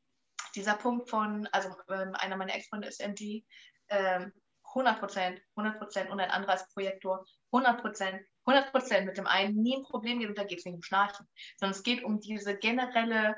dieser 0.55 0.75
Punkt 0.75 1.09
von, 1.09 1.47
also 1.51 1.69
ähm, 1.89 2.13
einer 2.15 2.37
meiner 2.37 2.53
Ex-Freunde 2.55 2.87
ist 2.87 3.01
MG, 3.01 3.43
ähm, 3.89 4.31
100 4.75 4.99
Prozent, 4.99 5.41
100 5.55 5.79
Prozent 5.79 6.09
und 6.09 6.19
ein 6.19 6.29
anderer 6.29 6.59
Projektor, 6.73 7.25
100 7.51 7.81
Prozent, 7.81 8.21
100 8.45 8.71
Prozent 8.71 9.05
mit 9.05 9.17
dem 9.17 9.27
einen 9.27 9.61
nie 9.61 9.77
ein 9.77 9.83
Problem 9.83 10.19
geht 10.19 10.29
und 10.29 10.37
da 10.37 10.43
geht 10.43 10.59
es 10.59 10.65
nicht 10.65 10.75
um 10.75 10.83
Schnarchen, 10.83 11.27
sondern 11.57 11.75
es 11.75 11.83
geht 11.83 12.03
um 12.03 12.19
diese 12.19 12.57
generelle 12.57 13.35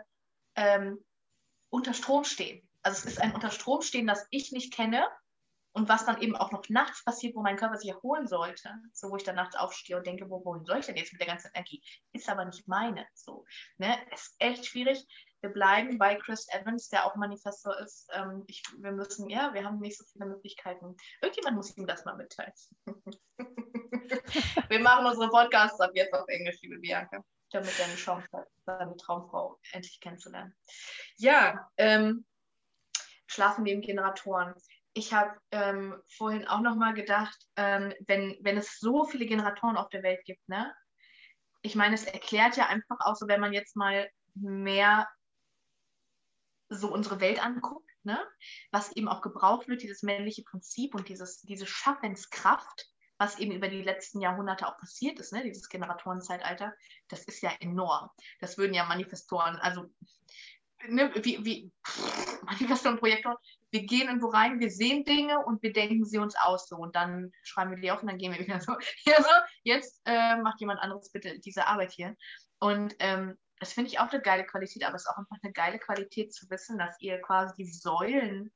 ähm, 0.56 1.04
unter 1.70 1.94
Strom 1.94 2.24
stehen. 2.24 2.68
Also 2.84 3.00
es 3.00 3.14
ist 3.14 3.22
ein 3.22 3.34
unter 3.34 3.52
Strom 3.52 3.82
stehen, 3.82 4.08
das 4.08 4.28
ich 4.30 4.52
nicht 4.52 4.74
kenne 4.74 5.06
und 5.74 5.90
was 5.90 6.06
dann 6.06 6.22
eben 6.22 6.36
auch 6.36 6.52
noch 6.52 6.64
nachts 6.70 7.04
passiert, 7.04 7.36
wo 7.36 7.42
mein 7.42 7.58
Körper 7.58 7.78
sich 7.78 7.90
erholen 7.90 8.28
sollte. 8.28 8.70
So, 8.94 9.10
wo 9.10 9.18
ich 9.18 9.24
dann 9.24 9.36
nachts 9.36 9.56
aufstehe 9.56 9.98
und 9.98 10.06
denke, 10.06 10.30
wo, 10.30 10.46
wohin 10.46 10.66
soll 10.66 10.80
ich 10.80 10.86
denn 10.86 10.96
jetzt 10.96 11.12
mit 11.12 11.20
der 11.20 11.28
ganzen 11.28 11.50
Energie? 11.54 11.84
Ist 12.12 12.30
aber 12.30 12.46
nicht 12.46 12.68
meine. 12.68 13.08
So, 13.14 13.46
ne? 13.78 13.98
Ist 14.14 14.36
echt 14.38 14.66
schwierig. 14.68 15.04
Wir 15.42 15.50
bleiben 15.50 15.98
bei 15.98 16.16
Chris 16.16 16.48
Evans, 16.50 16.90
der 16.90 17.06
auch 17.06 17.16
Manifestor 17.16 17.78
ist. 17.80 18.08
Ähm, 18.14 18.44
ich, 18.48 18.64
wir 18.78 18.92
müssen, 18.92 19.30
ja, 19.30 19.54
wir 19.54 19.66
haben 19.66 19.80
nicht 19.80 19.98
so 19.98 20.06
viele 20.06 20.28
Möglichkeiten. 20.28 20.96
Irgendjemand 21.22 21.58
muss 21.58 21.76
ihm 21.76 21.88
das 21.88 22.06
mal 22.06 22.16
mitteilen. 22.16 22.54
wir 24.70 24.80
machen 24.80 25.06
unsere 25.06 25.30
Podcasts 25.30 25.80
ab 25.80 25.92
jetzt 25.94 26.14
auf 26.14 26.28
Englisch, 26.28 26.62
liebe 26.62 26.80
Bianca 26.80 27.24
damit 27.54 27.78
er 27.80 27.86
eine 27.86 27.96
Chance 27.96 28.28
hat, 28.34 28.48
seine 28.66 28.98
Traumfrau 28.98 29.60
endlich 29.72 30.00
kennenzulernen. 30.00 30.56
Ja, 31.18 31.70
ähm, 31.78 32.26
Schlafen 33.28 33.64
neben 33.64 33.82
Generatoren. 33.82 34.54
Ich 34.94 35.14
habe 35.14 35.36
ähm, 35.52 36.02
vorhin 36.06 36.48
auch 36.48 36.62
noch 36.62 36.76
mal 36.76 36.94
gedacht, 36.94 37.38
ähm, 37.56 37.94
wenn, 38.08 38.38
wenn 38.42 38.58
es 38.58 38.80
so 38.80 39.06
viele 39.06 39.26
Generatoren 39.26 39.78
auf 39.78 39.90
der 39.90 40.04
Welt 40.04 40.24
gibt, 40.26 40.48
ne? 40.50 40.74
Ich 41.62 41.76
meine, 41.76 41.96
es 41.96 42.04
erklärt 42.04 42.58
ja 42.58 42.68
einfach 42.68 42.98
auch 43.00 43.16
so, 43.16 43.28
wenn 43.28 43.40
man 43.40 43.54
jetzt 43.54 43.76
mal 43.76 44.10
mehr 44.36 45.08
so 46.70 46.92
unsere 46.92 47.22
Welt 47.22 47.44
anguckt, 47.44 47.90
ne? 48.04 48.20
was 48.72 48.92
eben 48.92 49.08
auch 49.08 49.22
gebraucht 49.22 49.70
wird, 49.70 49.82
dieses 49.82 50.04
männliche 50.04 50.44
Prinzip 50.44 50.94
und 50.94 51.08
dieses, 51.08 51.42
diese 51.42 51.66
Schaffenskraft, 51.66 52.93
was 53.24 53.40
eben 53.40 53.54
über 53.54 53.70
die 53.70 53.82
letzten 53.82 54.20
Jahrhunderte 54.20 54.68
auch 54.68 54.78
passiert 54.78 55.18
ist, 55.20 55.32
ne, 55.32 55.44
dieses 55.44 55.70
Generatorenzeitalter, 55.70 56.74
das 57.08 57.24
ist 57.24 57.42
ja 57.42 57.52
enorm. 57.62 58.10
Das 58.42 58.58
würden 58.58 58.74
ja 58.74 58.84
Manifestoren, 58.84 59.56
also 59.56 59.90
ne, 60.90 61.10
wie, 61.24 61.46
wie 61.46 61.72
Manifestoren, 62.44 63.00
Projektoren, 63.00 63.38
wir 63.72 63.86
gehen 63.86 64.08
irgendwo 64.08 64.28
rein, 64.28 64.60
wir 64.60 64.70
sehen 64.70 65.06
Dinge 65.06 65.40
und 65.40 65.64
wir 65.64 65.72
denken 65.72 66.04
sie 66.04 66.18
uns 66.18 66.36
aus 66.36 66.68
so 66.68 66.76
und 66.76 66.98
dann 66.98 67.32
schreiben 67.44 67.72
wir 67.72 67.80
die 67.80 67.92
auf 67.92 68.02
und 68.02 68.10
dann 68.10 68.18
gehen 68.18 68.34
wir 68.34 68.40
wieder 68.40 68.60
so, 68.62 68.74
ja, 69.06 69.22
so 69.22 69.30
jetzt 69.64 70.02
äh, 70.04 70.36
macht 70.42 70.60
jemand 70.60 70.82
anderes 70.82 71.10
bitte 71.10 71.40
diese 71.40 71.68
Arbeit 71.68 71.94
hier. 71.94 72.18
Und 72.60 72.94
ähm, 73.00 73.38
das 73.60 73.72
finde 73.72 73.90
ich 73.90 74.00
auch 74.00 74.12
eine 74.12 74.22
geile 74.22 74.46
Qualität, 74.46 74.84
aber 74.84 74.96
es 74.96 75.04
ist 75.04 75.08
auch 75.08 75.18
einfach 75.18 75.38
eine 75.42 75.54
geile 75.54 75.80
Qualität 75.80 76.34
zu 76.34 76.50
wissen, 76.50 76.78
dass 76.78 77.00
ihr 77.00 77.22
quasi 77.22 77.54
die 77.56 77.72
Säulen 77.72 78.52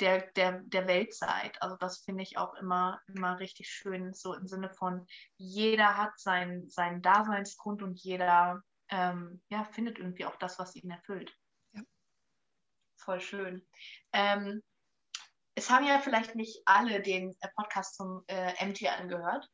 der, 0.00 0.30
der, 0.32 0.60
der 0.60 0.86
Welt 0.86 1.14
seid. 1.14 1.60
Also 1.62 1.76
das 1.76 1.98
finde 1.98 2.22
ich 2.22 2.38
auch 2.38 2.54
immer, 2.54 3.00
immer 3.08 3.38
richtig 3.38 3.68
schön, 3.68 4.14
so 4.14 4.34
im 4.34 4.46
Sinne 4.46 4.70
von, 4.70 5.06
jeder 5.36 5.96
hat 5.96 6.18
sein, 6.18 6.68
seinen 6.68 7.02
Daseinsgrund 7.02 7.82
und 7.82 7.98
jeder 8.00 8.62
ähm, 8.90 9.42
ja, 9.48 9.64
findet 9.64 9.98
irgendwie 9.98 10.24
auch 10.24 10.36
das, 10.36 10.58
was 10.58 10.74
ihn 10.76 10.90
erfüllt. 10.90 11.34
Ja. 11.72 11.82
Voll 12.96 13.20
schön. 13.20 13.66
Ähm, 14.12 14.62
es 15.54 15.70
haben 15.70 15.86
ja 15.86 15.98
vielleicht 15.98 16.36
nicht 16.36 16.62
alle 16.66 17.02
den 17.02 17.36
äh, 17.40 17.48
Podcast 17.56 17.96
zum 17.96 18.24
äh, 18.28 18.64
MT 18.64 18.86
angehört. 18.86 19.48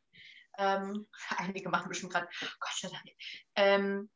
Ähm, 0.59 1.09
einige 1.38 1.68
machen 1.68 1.88
bestimmt 1.88 2.12
gerade, 2.12 2.28
Gott 2.61 2.74
sei 2.74 2.88
Dank. 2.88 3.09
Ähm, 3.57 4.11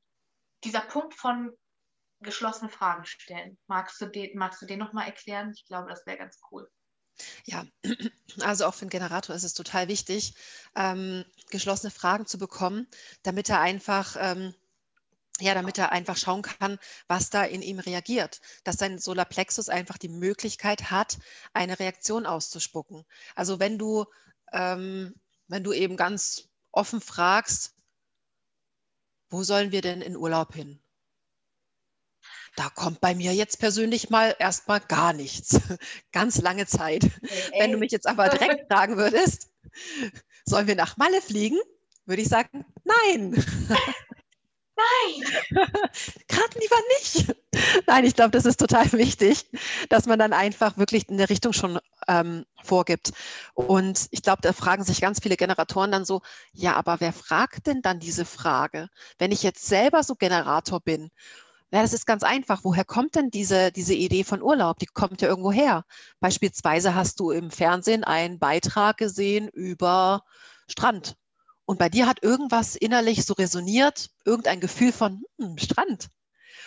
dieser 0.65 0.81
Punkt 0.81 1.15
von 1.15 1.57
geschlossene 2.21 2.71
Fragen 2.71 3.05
stellen. 3.05 3.59
Magst 3.67 4.01
du 4.01 4.07
den, 4.07 4.37
magst 4.37 4.63
du 4.63 4.67
den 4.67 4.79
nochmal 4.79 5.07
erklären? 5.07 5.53
Ich 5.55 5.67
glaube, 5.67 5.89
das 5.89 6.05
wäre 6.07 6.19
ganz 6.19 6.39
cool. 6.51 6.69
Ja, 7.45 7.65
also 8.41 8.67
auch 8.67 8.75
für 8.75 8.85
den 8.87 8.91
Generator 8.91 9.35
ist 9.35 9.45
es 9.45 9.55
total 9.55 9.89
wichtig, 9.89 10.35
ähm, 10.77 11.25
geschlossene 11.51 11.91
Fragen 11.91 12.27
zu 12.27 12.39
bekommen, 12.39 12.87
damit 13.23 13.49
er 13.49 13.61
einfach, 13.61 14.17
ähm, 14.19 14.55
ja, 15.41 15.55
damit 15.55 15.79
er 15.79 15.93
einfach 15.93 16.17
schauen 16.17 16.43
kann, 16.43 16.79
was 17.07 17.31
da 17.31 17.45
in 17.45 17.63
ihm 17.63 17.79
reagiert, 17.79 18.41
dass 18.65 18.77
sein 18.77 18.99
Solarplexus 18.99 19.69
einfach 19.69 19.99
die 19.99 20.09
Möglichkeit 20.09 20.91
hat, 20.91 21.19
eine 21.53 21.79
Reaktion 21.79 22.27
auszuspucken. 22.27 23.05
Also 23.35 23.59
wenn 23.61 23.79
du, 23.79 24.05
ähm, 24.53 25.15
wenn 25.49 25.65
du 25.65 25.73
eben 25.73 25.97
ganz 25.97 26.49
offen 26.73 27.01
fragst, 27.01 27.75
wo 29.31 29.43
sollen 29.43 29.73
wir 29.73 29.83
denn 29.83 30.03
in 30.03 30.17
Urlaub 30.17 30.55
hin? 30.55 30.81
Da 32.59 32.69
kommt 32.71 33.01
bei 33.01 33.15
mir 33.15 33.33
jetzt 33.35 33.61
persönlich 33.61 34.11
mal 34.11 34.35
erstmal 34.39 34.81
gar 34.81 35.13
nichts. 35.13 35.61
Ganz 36.13 36.41
lange 36.41 36.67
Zeit. 36.67 37.05
Ey, 37.05 37.61
Wenn 37.61 37.73
du 37.73 37.79
mich 37.79 37.93
jetzt 37.93 38.09
aber 38.09 38.29
direkt 38.29 38.67
fragen 38.73 38.97
würdest, 38.97 39.51
sollen 40.45 40.67
wir 40.67 40.75
nach 40.75 40.97
Malle 40.97 41.23
fliegen? 41.23 41.59
Würde 42.05 42.23
ich 42.23 42.29
sagen, 42.29 42.65
nein. 42.85 43.45
Nein. 44.79 45.67
Gerade 46.29 46.59
lieber 46.61 46.77
nicht. 47.01 47.35
Nein, 47.89 48.05
ich 48.05 48.15
glaube, 48.15 48.31
das 48.31 48.45
ist 48.45 48.61
total 48.61 48.93
wichtig, 48.93 49.51
dass 49.89 50.07
man 50.07 50.21
dann 50.21 50.33
einfach 50.33 50.79
wirklich 50.79 51.09
in 51.09 51.19
der 51.19 51.31
Richtung 51.31 51.53
schon 51.53 51.81
ähm, 52.07 52.45
vorgibt. 52.63 53.11
Und 53.55 54.07
ich 54.13 54.23
glaube, 54.23 54.41
da 54.43 54.53
fragen 54.53 54.85
sich 54.85 55.01
ganz 55.01 55.19
viele 55.21 55.37
Generatoren 55.37 55.91
dann 55.91 56.05
so, 56.05 56.23
ja, 56.53 56.77
aber 56.77 57.01
wer 57.01 57.13
fragt 57.13 57.67
denn 57.67 57.83
dann 57.83 57.99
diese 57.99 58.25
Frage? 58.25 58.89
Wenn 59.19 59.33
ich 59.33 59.43
jetzt 59.43 59.67
selber 59.67 60.05
so 60.05 60.15
Generator 60.15 60.81
bin 60.81 61.11
ja, 61.71 61.83
das 61.83 61.93
ist 61.93 62.07
ganz 62.07 62.23
einfach. 62.23 62.61
Woher 62.63 62.85
kommt 62.85 63.15
denn 63.15 63.31
diese, 63.31 63.71
diese 63.73 63.95
Idee 63.95 64.25
von 64.25 64.43
Urlaub? 64.43 64.79
Die 64.79 64.87
kommt 64.87 65.21
ja 65.21 65.29
irgendwo 65.29 65.53
her. 65.53 65.85
Beispielsweise 66.21 66.95
hast 66.95 67.21
du 67.21 67.31
im 67.31 67.51
Fernsehen 67.51 68.05
einen 68.05 68.39
Beitrag 68.39 68.97
gesehen 68.97 69.49
über 69.49 70.23
Strand. 70.67 71.17
Und 71.67 71.79
bei 71.79 71.91
dir 71.91 72.07
hat 72.07 72.23
irgendwas 72.23 72.75
innerlich 72.75 73.27
so 73.27 73.35
resoniert, 73.35 74.09
irgendein 74.25 74.61
Gefühl 74.61 74.93
von 74.93 75.23
hm, 75.39 75.59
Strand. 75.59 76.09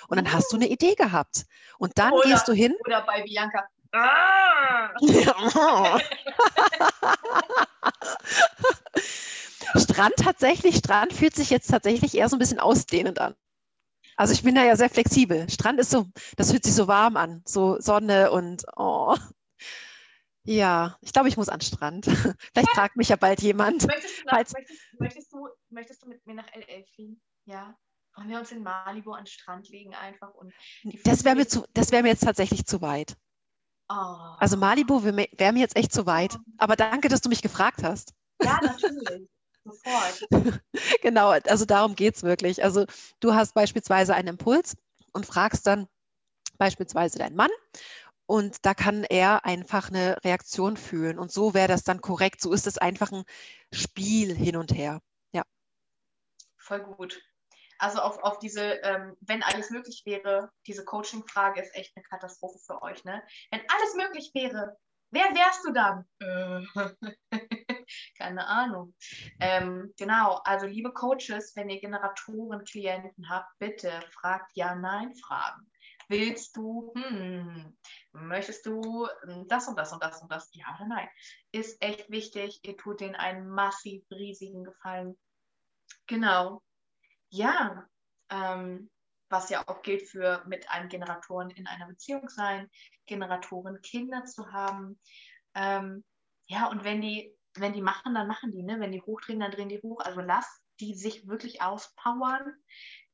Und 0.07 0.17
dann 0.17 0.31
hast 0.31 0.51
du 0.51 0.57
eine 0.57 0.67
Idee 0.67 0.93
gehabt. 0.93 1.45
Und 1.79 1.97
dann 1.97 2.13
oder, 2.13 2.29
gehst 2.29 2.47
du 2.47 2.53
hin. 2.53 2.75
Oder 2.85 3.01
bei 3.03 3.23
Bianca. 3.23 3.63
Ah! 3.93 4.91
Strand 9.75 10.13
tatsächlich, 10.17 10.77
Strand 10.77 11.13
fühlt 11.13 11.35
sich 11.35 11.49
jetzt 11.49 11.71
tatsächlich 11.71 12.15
eher 12.15 12.29
so 12.29 12.35
ein 12.35 12.39
bisschen 12.39 12.59
ausdehnend 12.59 13.19
an. 13.19 13.35
Also 14.21 14.33
ich 14.33 14.43
bin 14.43 14.53
da 14.53 14.63
ja 14.63 14.75
sehr 14.75 14.91
flexibel. 14.91 15.49
Strand 15.49 15.79
ist 15.79 15.89
so, 15.89 16.05
das 16.37 16.51
fühlt 16.51 16.63
sich 16.63 16.75
so 16.75 16.87
warm 16.87 17.17
an, 17.17 17.41
so 17.43 17.81
Sonne 17.81 18.29
und 18.29 18.63
oh. 18.75 19.17
Ja, 20.43 20.95
ich 21.01 21.11
glaube, 21.11 21.27
ich 21.27 21.37
muss 21.37 21.49
an 21.49 21.57
den 21.57 21.65
Strand. 21.65 22.05
Vielleicht 22.53 22.69
fragt 22.69 22.97
mich 22.97 23.09
ja 23.09 23.15
bald 23.15 23.41
jemand. 23.41 23.87
Möchtest 23.87 24.19
du, 24.19 24.25
nach, 24.25 24.33
möchtest, 24.33 24.99
möchtest, 24.99 25.33
du, 25.33 25.47
möchtest 25.71 26.03
du 26.03 26.07
mit 26.07 26.23
mir 26.27 26.35
nach 26.35 26.45
LA 26.55 26.83
fliegen? 26.93 27.19
Ja. 27.45 27.75
Wollen 28.15 28.29
wir 28.29 28.37
uns 28.37 28.51
in 28.51 28.61
Malibu 28.61 29.13
an 29.13 29.23
den 29.23 29.25
Strand 29.25 29.67
legen 29.69 29.95
einfach? 29.95 30.35
Und 30.35 30.53
das 31.03 31.25
wäre 31.25 31.35
mir, 31.35 31.47
wär 31.47 32.03
mir 32.03 32.09
jetzt 32.09 32.23
tatsächlich 32.23 32.67
zu 32.67 32.79
weit. 32.83 33.17
Oh. 33.89 34.35
Also 34.37 34.55
Malibu 34.55 35.03
wäre 35.03 35.29
wär 35.35 35.51
mir 35.51 35.61
jetzt 35.61 35.75
echt 35.75 35.91
zu 35.91 36.05
weit. 36.05 36.37
Aber 36.59 36.75
danke, 36.75 37.09
dass 37.09 37.21
du 37.21 37.29
mich 37.29 37.41
gefragt 37.41 37.81
hast. 37.81 38.13
Ja, 38.43 38.59
natürlich. 38.61 39.27
Sofort. 39.63 40.27
genau, 41.01 41.29
also 41.29 41.65
darum 41.65 41.95
geht 41.95 42.15
es 42.15 42.23
wirklich. 42.23 42.63
Also 42.63 42.85
du 43.19 43.33
hast 43.33 43.53
beispielsweise 43.53 44.15
einen 44.15 44.29
Impuls 44.29 44.75
und 45.13 45.25
fragst 45.25 45.67
dann 45.67 45.87
beispielsweise 46.57 47.19
deinen 47.19 47.35
Mann 47.35 47.51
und 48.31 48.65
da 48.65 48.73
kann 48.73 49.03
er 49.03 49.43
einfach 49.43 49.89
eine 49.89 50.17
Reaktion 50.23 50.77
fühlen. 50.77 51.19
Und 51.19 51.33
so 51.33 51.53
wäre 51.53 51.67
das 51.67 51.83
dann 51.83 51.99
korrekt. 51.99 52.39
So 52.39 52.53
ist 52.53 52.65
es 52.65 52.77
einfach 52.77 53.11
ein 53.11 53.25
Spiel 53.73 54.33
hin 54.33 54.55
und 54.55 54.73
her. 54.73 55.01
Ja. 55.33 55.43
Voll 56.57 56.79
gut. 56.79 57.21
Also 57.77 57.99
auf, 57.99 58.19
auf 58.19 58.39
diese, 58.39 58.61
ähm, 58.83 59.17
wenn 59.19 59.43
alles 59.43 59.69
möglich 59.69 60.03
wäre, 60.05 60.49
diese 60.65 60.85
Coaching-Frage 60.85 61.61
ist 61.61 61.75
echt 61.75 61.91
eine 61.95 62.03
Katastrophe 62.03 62.59
für 62.65 62.81
euch. 62.81 63.03
Ne? 63.03 63.21
Wenn 63.51 63.61
alles 63.67 63.95
möglich 63.95 64.31
wäre, 64.33 64.77
wer 65.09 65.25
wärst 65.35 65.65
du 65.65 65.73
dann? 65.73 66.05
Keine 68.21 68.45
Ahnung. 68.45 68.93
Ähm, 69.39 69.91
genau, 69.97 70.35
also 70.43 70.67
liebe 70.67 70.93
Coaches, 70.93 71.55
wenn 71.55 71.71
ihr 71.71 71.79
Generatoren, 71.81 72.63
Klienten 72.65 73.27
habt, 73.27 73.57
bitte 73.57 73.91
fragt 74.11 74.55
Ja-Nein-Fragen. 74.55 75.65
Willst 76.07 76.55
du, 76.55 76.93
hm, 76.95 77.75
möchtest 78.11 78.67
du 78.67 79.07
hm, 79.23 79.47
das 79.47 79.67
und 79.67 79.75
das 79.75 79.91
und 79.91 80.03
das 80.03 80.21
und 80.21 80.31
das, 80.31 80.51
ja 80.53 80.65
oder 80.75 80.87
nein? 80.87 81.09
Ist 81.51 81.81
echt 81.81 82.11
wichtig. 82.11 82.59
Ihr 82.61 82.77
tut 82.77 83.01
denen 83.01 83.15
einen 83.15 83.49
massiv 83.49 84.03
riesigen 84.11 84.65
Gefallen. 84.65 85.17
Genau. 86.05 86.61
Ja, 87.29 87.87
ähm, 88.29 88.91
was 89.29 89.49
ja 89.49 89.67
auch 89.67 89.81
gilt 89.81 90.07
für 90.07 90.43
mit 90.45 90.69
einem 90.69 90.89
Generatoren 90.89 91.49
in 91.49 91.65
einer 91.65 91.87
Beziehung 91.87 92.29
sein, 92.29 92.69
Generatoren 93.07 93.81
Kinder 93.81 94.25
zu 94.25 94.51
haben. 94.51 94.99
Ähm, 95.55 96.03
ja, 96.45 96.67
und 96.67 96.83
wenn 96.83 97.01
die, 97.01 97.33
wenn 97.55 97.73
die 97.73 97.81
machen, 97.81 98.13
dann 98.13 98.27
machen 98.27 98.51
die, 98.51 98.63
ne? 98.63 98.79
Wenn 98.79 98.91
die 98.91 99.01
hochdrehen, 99.01 99.39
dann 99.39 99.51
drehen 99.51 99.69
die 99.69 99.81
hoch. 99.81 99.99
Also 99.99 100.21
lass 100.21 100.61
die 100.79 100.95
sich 100.95 101.27
wirklich 101.27 101.61
auspowern. 101.61 102.53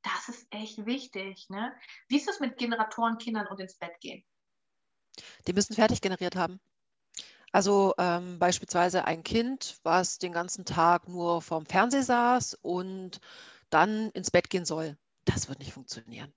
Das 0.01 0.29
ist 0.29 0.47
echt 0.51 0.85
wichtig, 0.85 1.49
ne? 1.49 1.73
Wie 2.07 2.17
ist 2.17 2.27
das 2.27 2.39
mit 2.39 2.57
Generatoren, 2.57 3.17
Kindern 3.17 3.47
und 3.47 3.59
ins 3.59 3.77
Bett 3.77 3.99
gehen? 3.99 4.23
Die 5.47 5.53
müssen 5.53 5.75
fertig 5.75 6.01
generiert 6.01 6.35
haben. 6.35 6.59
Also 7.51 7.93
ähm, 7.97 8.39
beispielsweise 8.39 9.05
ein 9.05 9.23
Kind, 9.23 9.79
was 9.83 10.19
den 10.19 10.33
ganzen 10.33 10.65
Tag 10.65 11.07
nur 11.07 11.41
vorm 11.41 11.65
Fernseher 11.65 12.03
saß 12.03 12.59
und 12.61 13.19
dann 13.69 14.11
ins 14.11 14.31
Bett 14.31 14.49
gehen 14.49 14.65
soll. 14.65 14.97
Das 15.25 15.49
wird 15.49 15.59
nicht 15.59 15.73
funktionieren. 15.73 16.33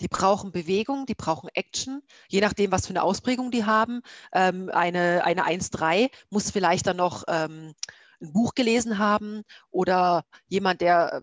Die 0.00 0.08
brauchen 0.08 0.52
Bewegung, 0.52 1.06
die 1.06 1.14
brauchen 1.14 1.50
Action, 1.54 2.02
je 2.28 2.40
nachdem, 2.40 2.72
was 2.72 2.86
für 2.86 2.90
eine 2.90 3.02
Ausprägung 3.02 3.50
die 3.50 3.64
haben. 3.64 4.02
Ähm, 4.32 4.70
eine 4.70 5.24
eine 5.24 5.44
1-3 5.44 6.10
muss 6.30 6.50
vielleicht 6.50 6.86
dann 6.86 6.96
noch 6.96 7.24
ähm, 7.28 7.74
ein 8.20 8.32
Buch 8.32 8.54
gelesen 8.54 8.98
haben 8.98 9.42
oder 9.70 10.24
jemand, 10.48 10.80
der 10.80 11.22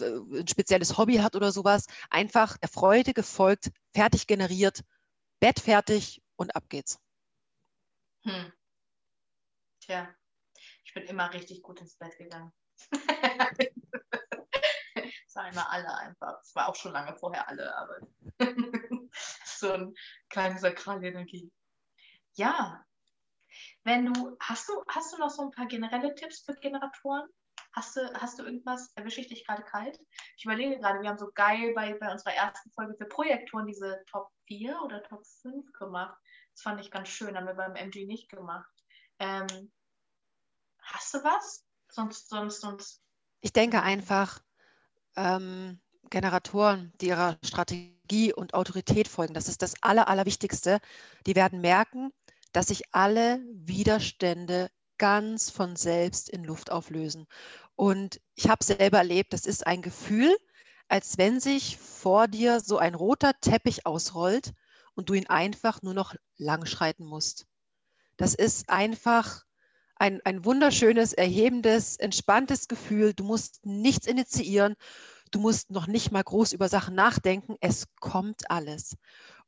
äh, 0.00 0.40
ein 0.40 0.48
spezielles 0.48 0.96
Hobby 0.96 1.16
hat 1.16 1.36
oder 1.36 1.52
sowas. 1.52 1.86
Einfach 2.10 2.56
der 2.58 2.68
Freude 2.68 3.14
gefolgt, 3.14 3.70
fertig 3.94 4.26
generiert, 4.26 4.82
Bett 5.40 5.60
fertig 5.60 6.22
und 6.36 6.54
ab 6.56 6.68
geht's. 6.68 6.98
Hm. 8.22 8.52
Tja, 9.80 10.08
ich 10.84 10.94
bin 10.94 11.04
immer 11.04 11.32
richtig 11.32 11.62
gut 11.62 11.80
ins 11.80 11.96
Bett 11.96 12.16
gegangen. 12.18 12.52
Sagen 15.36 15.54
wir 15.54 15.70
alle 15.70 15.94
einfach. 15.94 16.40
Es 16.40 16.54
war 16.54 16.66
auch 16.66 16.74
schon 16.74 16.92
lange 16.92 17.14
vorher 17.14 17.46
alle, 17.46 17.76
aber 17.76 17.98
so 19.44 19.70
ein 19.70 19.94
kleine 20.30 20.58
Sakralenergie. 20.58 21.52
Ja. 22.36 22.82
Wenn 23.84 24.10
du, 24.10 24.34
hast 24.40 24.66
du, 24.66 24.82
hast 24.88 25.12
du 25.12 25.18
noch 25.18 25.28
so 25.28 25.42
ein 25.42 25.50
paar 25.50 25.66
generelle 25.66 26.14
Tipps 26.14 26.40
für 26.40 26.54
Generatoren? 26.54 27.28
Hast 27.74 27.96
du, 27.96 28.10
hast 28.14 28.38
du 28.38 28.44
irgendwas, 28.44 28.90
erwische 28.94 29.20
ich 29.20 29.28
dich 29.28 29.46
gerade 29.46 29.62
kalt? 29.64 30.00
Ich 30.38 30.46
überlege 30.46 30.78
gerade, 30.78 31.02
wir 31.02 31.10
haben 31.10 31.18
so 31.18 31.30
geil 31.34 31.74
bei, 31.74 31.92
bei 31.92 32.10
unserer 32.10 32.32
ersten 32.32 32.70
Folge 32.70 32.94
für 32.96 33.04
Projektoren 33.04 33.66
diese 33.66 34.02
Top 34.10 34.30
4 34.46 34.80
oder 34.80 35.02
Top 35.02 35.26
5 35.42 35.70
gemacht. 35.74 36.16
Das 36.54 36.62
fand 36.62 36.80
ich 36.80 36.90
ganz 36.90 37.10
schön, 37.10 37.36
haben 37.36 37.46
wir 37.46 37.52
beim 37.52 37.76
MG 37.76 38.06
nicht 38.06 38.30
gemacht. 38.30 38.72
Ähm, 39.18 39.70
hast 40.80 41.12
du 41.12 41.22
was? 41.22 41.62
Sonst, 41.90 42.30
sonst, 42.30 42.62
sonst. 42.62 43.02
Ich 43.42 43.52
denke 43.52 43.82
einfach, 43.82 44.40
ähm, 45.16 45.80
Generatoren, 46.10 46.92
die 47.00 47.08
ihrer 47.08 47.38
Strategie 47.44 48.32
und 48.32 48.54
Autorität 48.54 49.08
folgen, 49.08 49.34
das 49.34 49.48
ist 49.48 49.62
das 49.62 49.74
Aller, 49.82 50.08
Allerwichtigste, 50.08 50.80
die 51.26 51.34
werden 51.34 51.60
merken, 51.60 52.12
dass 52.52 52.68
sich 52.68 52.84
alle 52.92 53.40
Widerstände 53.52 54.70
ganz 54.98 55.50
von 55.50 55.76
selbst 55.76 56.28
in 56.30 56.44
Luft 56.44 56.70
auflösen. 56.70 57.26
Und 57.74 58.20
ich 58.34 58.48
habe 58.48 58.64
selber 58.64 58.98
erlebt, 58.98 59.32
das 59.32 59.44
ist 59.46 59.66
ein 59.66 59.82
Gefühl, 59.82 60.34
als 60.88 61.18
wenn 61.18 61.40
sich 61.40 61.76
vor 61.76 62.28
dir 62.28 62.60
so 62.60 62.78
ein 62.78 62.94
roter 62.94 63.32
Teppich 63.40 63.84
ausrollt 63.84 64.54
und 64.94 65.08
du 65.08 65.14
ihn 65.14 65.26
einfach 65.26 65.82
nur 65.82 65.94
noch 65.94 66.14
langschreiten 66.38 67.04
musst. 67.04 67.46
Das 68.16 68.34
ist 68.34 68.70
einfach 68.70 69.44
ein, 69.96 70.20
ein 70.24 70.44
wunderschönes, 70.44 71.12
erhebendes, 71.12 71.96
entspanntes 71.96 72.68
Gefühl. 72.68 73.14
Du 73.14 73.24
musst 73.24 73.64
nichts 73.64 74.06
initiieren. 74.06 74.76
Du 75.30 75.40
musst 75.40 75.70
noch 75.70 75.86
nicht 75.86 76.12
mal 76.12 76.22
groß 76.22 76.52
über 76.52 76.68
Sachen 76.68 76.94
nachdenken. 76.94 77.56
Es 77.60 77.86
kommt 78.00 78.50
alles. 78.50 78.96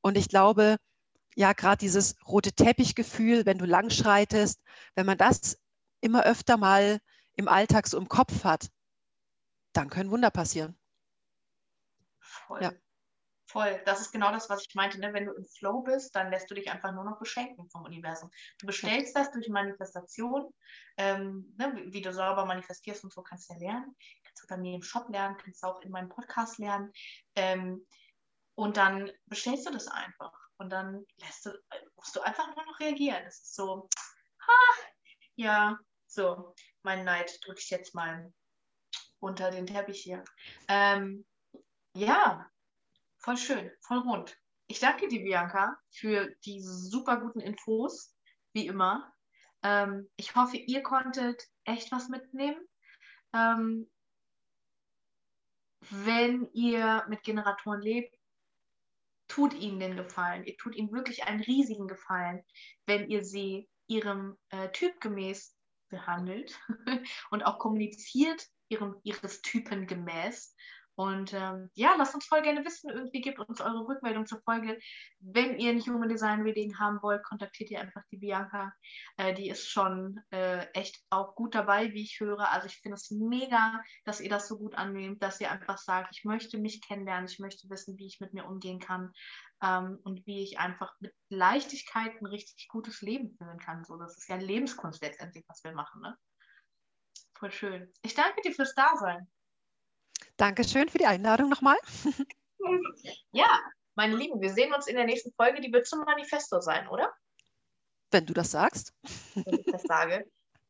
Und 0.01 0.17
ich 0.17 0.29
glaube, 0.29 0.79
ja, 1.37 1.53
gerade 1.53 1.79
dieses 1.79 2.17
rote 2.27 2.53
Teppichgefühl, 2.53 3.47
wenn 3.47 3.59
du 3.59 3.65
langschreitest, 3.65 4.61
wenn 4.95 5.07
man 5.07 5.19
das 5.19 5.59
immer 6.01 6.25
öfter 6.25 6.57
mal 6.57 6.99
im 7.35 7.49
Alltag 7.49 7.87
so 7.87 7.99
im 7.99 8.09
Kopf 8.09 8.45
hat, 8.45 8.71
dann 9.73 9.91
können 9.91 10.11
Wunder 10.11 10.31
passieren. 10.31 10.77
Voll. 12.19 12.63
Ja. 12.63 12.73
Voll, 13.51 13.81
das 13.87 14.03
ist 14.03 14.13
genau 14.13 14.31
das, 14.31 14.51
was 14.51 14.67
ich 14.69 14.75
meinte. 14.75 15.01
Ne? 15.01 15.15
Wenn 15.15 15.25
du 15.25 15.33
im 15.33 15.47
Flow 15.47 15.81
bist, 15.81 16.15
dann 16.15 16.31
lässt 16.31 16.51
du 16.51 16.55
dich 16.55 16.71
einfach 16.71 16.93
nur 16.93 17.05
noch 17.05 17.19
beschenken 17.19 17.69
vom 17.71 17.83
Universum. 17.83 18.31
Du 18.59 18.67
bestellst 18.67 19.17
das 19.17 19.31
durch 19.31 19.49
Manifestation, 19.49 20.53
ähm, 20.99 21.55
ne? 21.57 21.75
wie 21.87 22.03
du 22.03 22.13
sauber 22.13 22.45
manifestierst 22.45 23.05
und 23.05 23.13
so 23.13 23.23
kannst 23.23 23.49
du 23.49 23.55
ja 23.55 23.61
lernen. 23.61 23.97
Kannst 24.23 24.43
du 24.43 24.47
bei 24.49 24.59
mir 24.59 24.75
im 24.75 24.83
Shop 24.83 25.09
lernen, 25.09 25.39
kannst 25.39 25.63
du 25.63 25.67
auch 25.67 25.81
in 25.81 25.91
meinem 25.91 26.11
Podcast 26.11 26.59
lernen. 26.59 26.93
Ähm, 27.37 27.87
und 28.55 28.77
dann 28.77 29.11
bestellst 29.27 29.67
du 29.67 29.73
das 29.73 29.89
einfach. 29.89 30.33
Und 30.59 30.69
dann 30.69 31.07
lässt 31.17 31.47
du, 31.47 31.59
musst 31.97 32.15
du 32.17 32.21
einfach 32.21 32.55
nur 32.55 32.67
noch 32.67 32.81
reagieren. 32.81 33.25
Es 33.27 33.41
ist 33.41 33.55
so, 33.55 33.89
ha, 34.47 34.83
ja, 35.37 35.79
so, 36.07 36.55
mein 36.83 37.03
Neid 37.05 37.39
drücke 37.47 37.61
ich 37.61 37.71
jetzt 37.71 37.95
mal 37.95 38.31
unter 39.21 39.51
den 39.51 39.67
Teppich 39.67 40.03
hier. 40.03 40.23
Ähm, 40.69 41.25
ja, 41.95 42.47
Voll 43.19 43.37
schön, 43.37 43.71
voll 43.81 43.99
rund. 43.99 44.37
Ich 44.69 44.81
danke 44.81 45.09
dir, 45.09 45.23
Bianca, 45.23 45.77
für 45.91 46.29
die 46.45 46.61
super 46.63 47.21
guten 47.21 47.41
Infos, 47.41 48.15
wie 48.53 48.67
immer. 48.67 49.13
Ähm, 49.63 50.09
ich 50.17 50.35
hoffe, 50.37 50.57
ihr 50.57 50.83
konntet 50.83 51.43
echt 51.65 51.91
was 51.91 52.09
mitnehmen. 52.09 52.61
Ähm, 53.33 53.91
wenn 55.91 56.49
ihr 56.53 57.05
mit 57.09 57.23
Generatoren 57.23 57.81
lebt, 57.81 58.15
tut 59.27 59.55
ihnen 59.55 59.81
den 59.81 59.97
Gefallen. 59.97 60.45
Ihr 60.45 60.57
tut 60.57 60.75
ihnen 60.75 60.93
wirklich 60.93 61.25
einen 61.25 61.43
riesigen 61.43 61.89
Gefallen, 61.89 62.45
wenn 62.87 63.09
ihr 63.09 63.25
sie 63.25 63.69
ihrem 63.87 64.39
äh, 64.51 64.71
Typ 64.71 65.01
gemäß 65.01 65.57
behandelt 65.89 66.59
und 67.31 67.43
auch 67.45 67.59
kommuniziert 67.59 68.47
ihrem, 68.69 69.01
ihres 69.03 69.41
Typen 69.43 69.87
gemäß 69.87 70.55
und 70.99 71.33
ähm, 71.33 71.71
ja, 71.75 71.95
lasst 71.97 72.17
uns 72.17 72.27
voll 72.27 72.43
gerne 72.43 72.65
wissen. 72.65 72.91
Irgendwie 72.91 73.21
gebt 73.21 73.39
uns 73.39 73.61
eure 73.61 73.87
Rückmeldung 73.87 74.27
zur 74.27 74.41
Folge. 74.43 74.81
Wenn 75.21 75.57
ihr 75.57 75.73
nicht 75.73 75.87
Human 75.87 76.09
Design 76.09 76.43
Reading 76.43 76.77
haben 76.77 77.01
wollt, 77.03 77.23
kontaktiert 77.23 77.71
ihr 77.71 77.81
einfach 77.81 78.03
die 78.11 78.17
Bianca. 78.17 78.73
Äh, 79.17 79.33
die 79.33 79.49
ist 79.49 79.69
schon 79.69 80.19
äh, 80.33 80.67
echt 80.73 81.01
auch 81.11 81.37
gut 81.37 81.55
dabei, 81.55 81.93
wie 81.93 82.03
ich 82.03 82.19
höre. 82.19 82.51
Also 82.51 82.67
ich 82.67 82.81
finde 82.81 82.97
es 82.97 83.13
mega, 83.13 83.81
dass 84.07 84.21
ihr 84.21 84.29
das 84.29 84.49
so 84.49 84.59
gut 84.59 84.75
annehmt, 84.75 85.23
dass 85.23 85.41
ihr 85.41 85.53
einfach 85.53 85.79
sagt, 85.79 86.17
ich 86.17 86.25
möchte 86.25 86.59
mich 86.59 86.83
kennenlernen, 86.85 87.29
ich 87.31 87.39
möchte 87.39 87.71
wissen, 87.71 87.97
wie 87.97 88.07
ich 88.09 88.19
mit 88.19 88.35
mir 88.35 88.45
umgehen 88.45 88.81
kann 88.81 89.13
ähm, 89.63 90.01
und 90.03 90.27
wie 90.27 90.43
ich 90.43 90.59
einfach 90.59 90.93
mit 90.99 91.15
Leichtigkeit 91.29 92.21
ein 92.21 92.27
richtig 92.27 92.67
gutes 92.67 93.03
Leben 93.03 93.37
führen 93.37 93.61
kann. 93.61 93.85
So, 93.85 93.99
das 93.99 94.19
ist 94.19 94.29
ja 94.29 94.35
Lebenskunst 94.35 95.01
letztendlich, 95.01 95.45
was 95.47 95.63
wir 95.63 95.75
machen. 95.75 96.01
Ne? 96.01 96.19
Voll 97.39 97.53
schön. 97.53 97.93
Ich 98.03 98.17
danke 98.17 98.41
dir 98.41 98.53
fürs 98.53 98.75
Dasein. 98.75 99.29
Dankeschön 100.39 100.89
für 100.89 100.99
die 100.99 101.07
Einladung 101.07 101.51
nochmal. 101.51 101.77
Ja, 103.33 103.61
meine 103.97 104.17
Lieben, 104.17 104.41
wir 104.41 104.53
sehen 104.53 104.73
uns 104.73 104.87
in 104.87 104.97
der 104.97 105.05
nächsten 105.05 105.33
Folge. 105.33 105.61
Die 105.61 105.73
wird 105.73 105.87
zum 105.87 106.01
Manifesto 106.01 106.61
sein, 106.61 106.89
oder? 106.89 107.13
Wenn 108.11 108.25
du 108.25 108.33
das 108.33 108.53
sagst. 108.53 108.95
Wenn 109.35 109.59
ich 109.59 109.67
das 109.67 109.83
sage. 109.83 110.25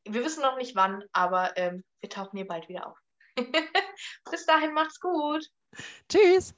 Wir 0.04 0.24
wissen 0.24 0.42
noch 0.42 0.56
nicht 0.56 0.74
wann, 0.74 1.04
aber 1.12 1.56
ähm, 1.56 1.84
wir 2.00 2.08
tauchen 2.08 2.36
hier 2.36 2.46
bald 2.46 2.68
wieder 2.68 2.86
auf. 2.86 2.98
Bis 4.30 4.46
dahin, 4.46 4.72
macht's 4.72 5.00
gut. 5.00 5.46
Tschüss. 6.08 6.54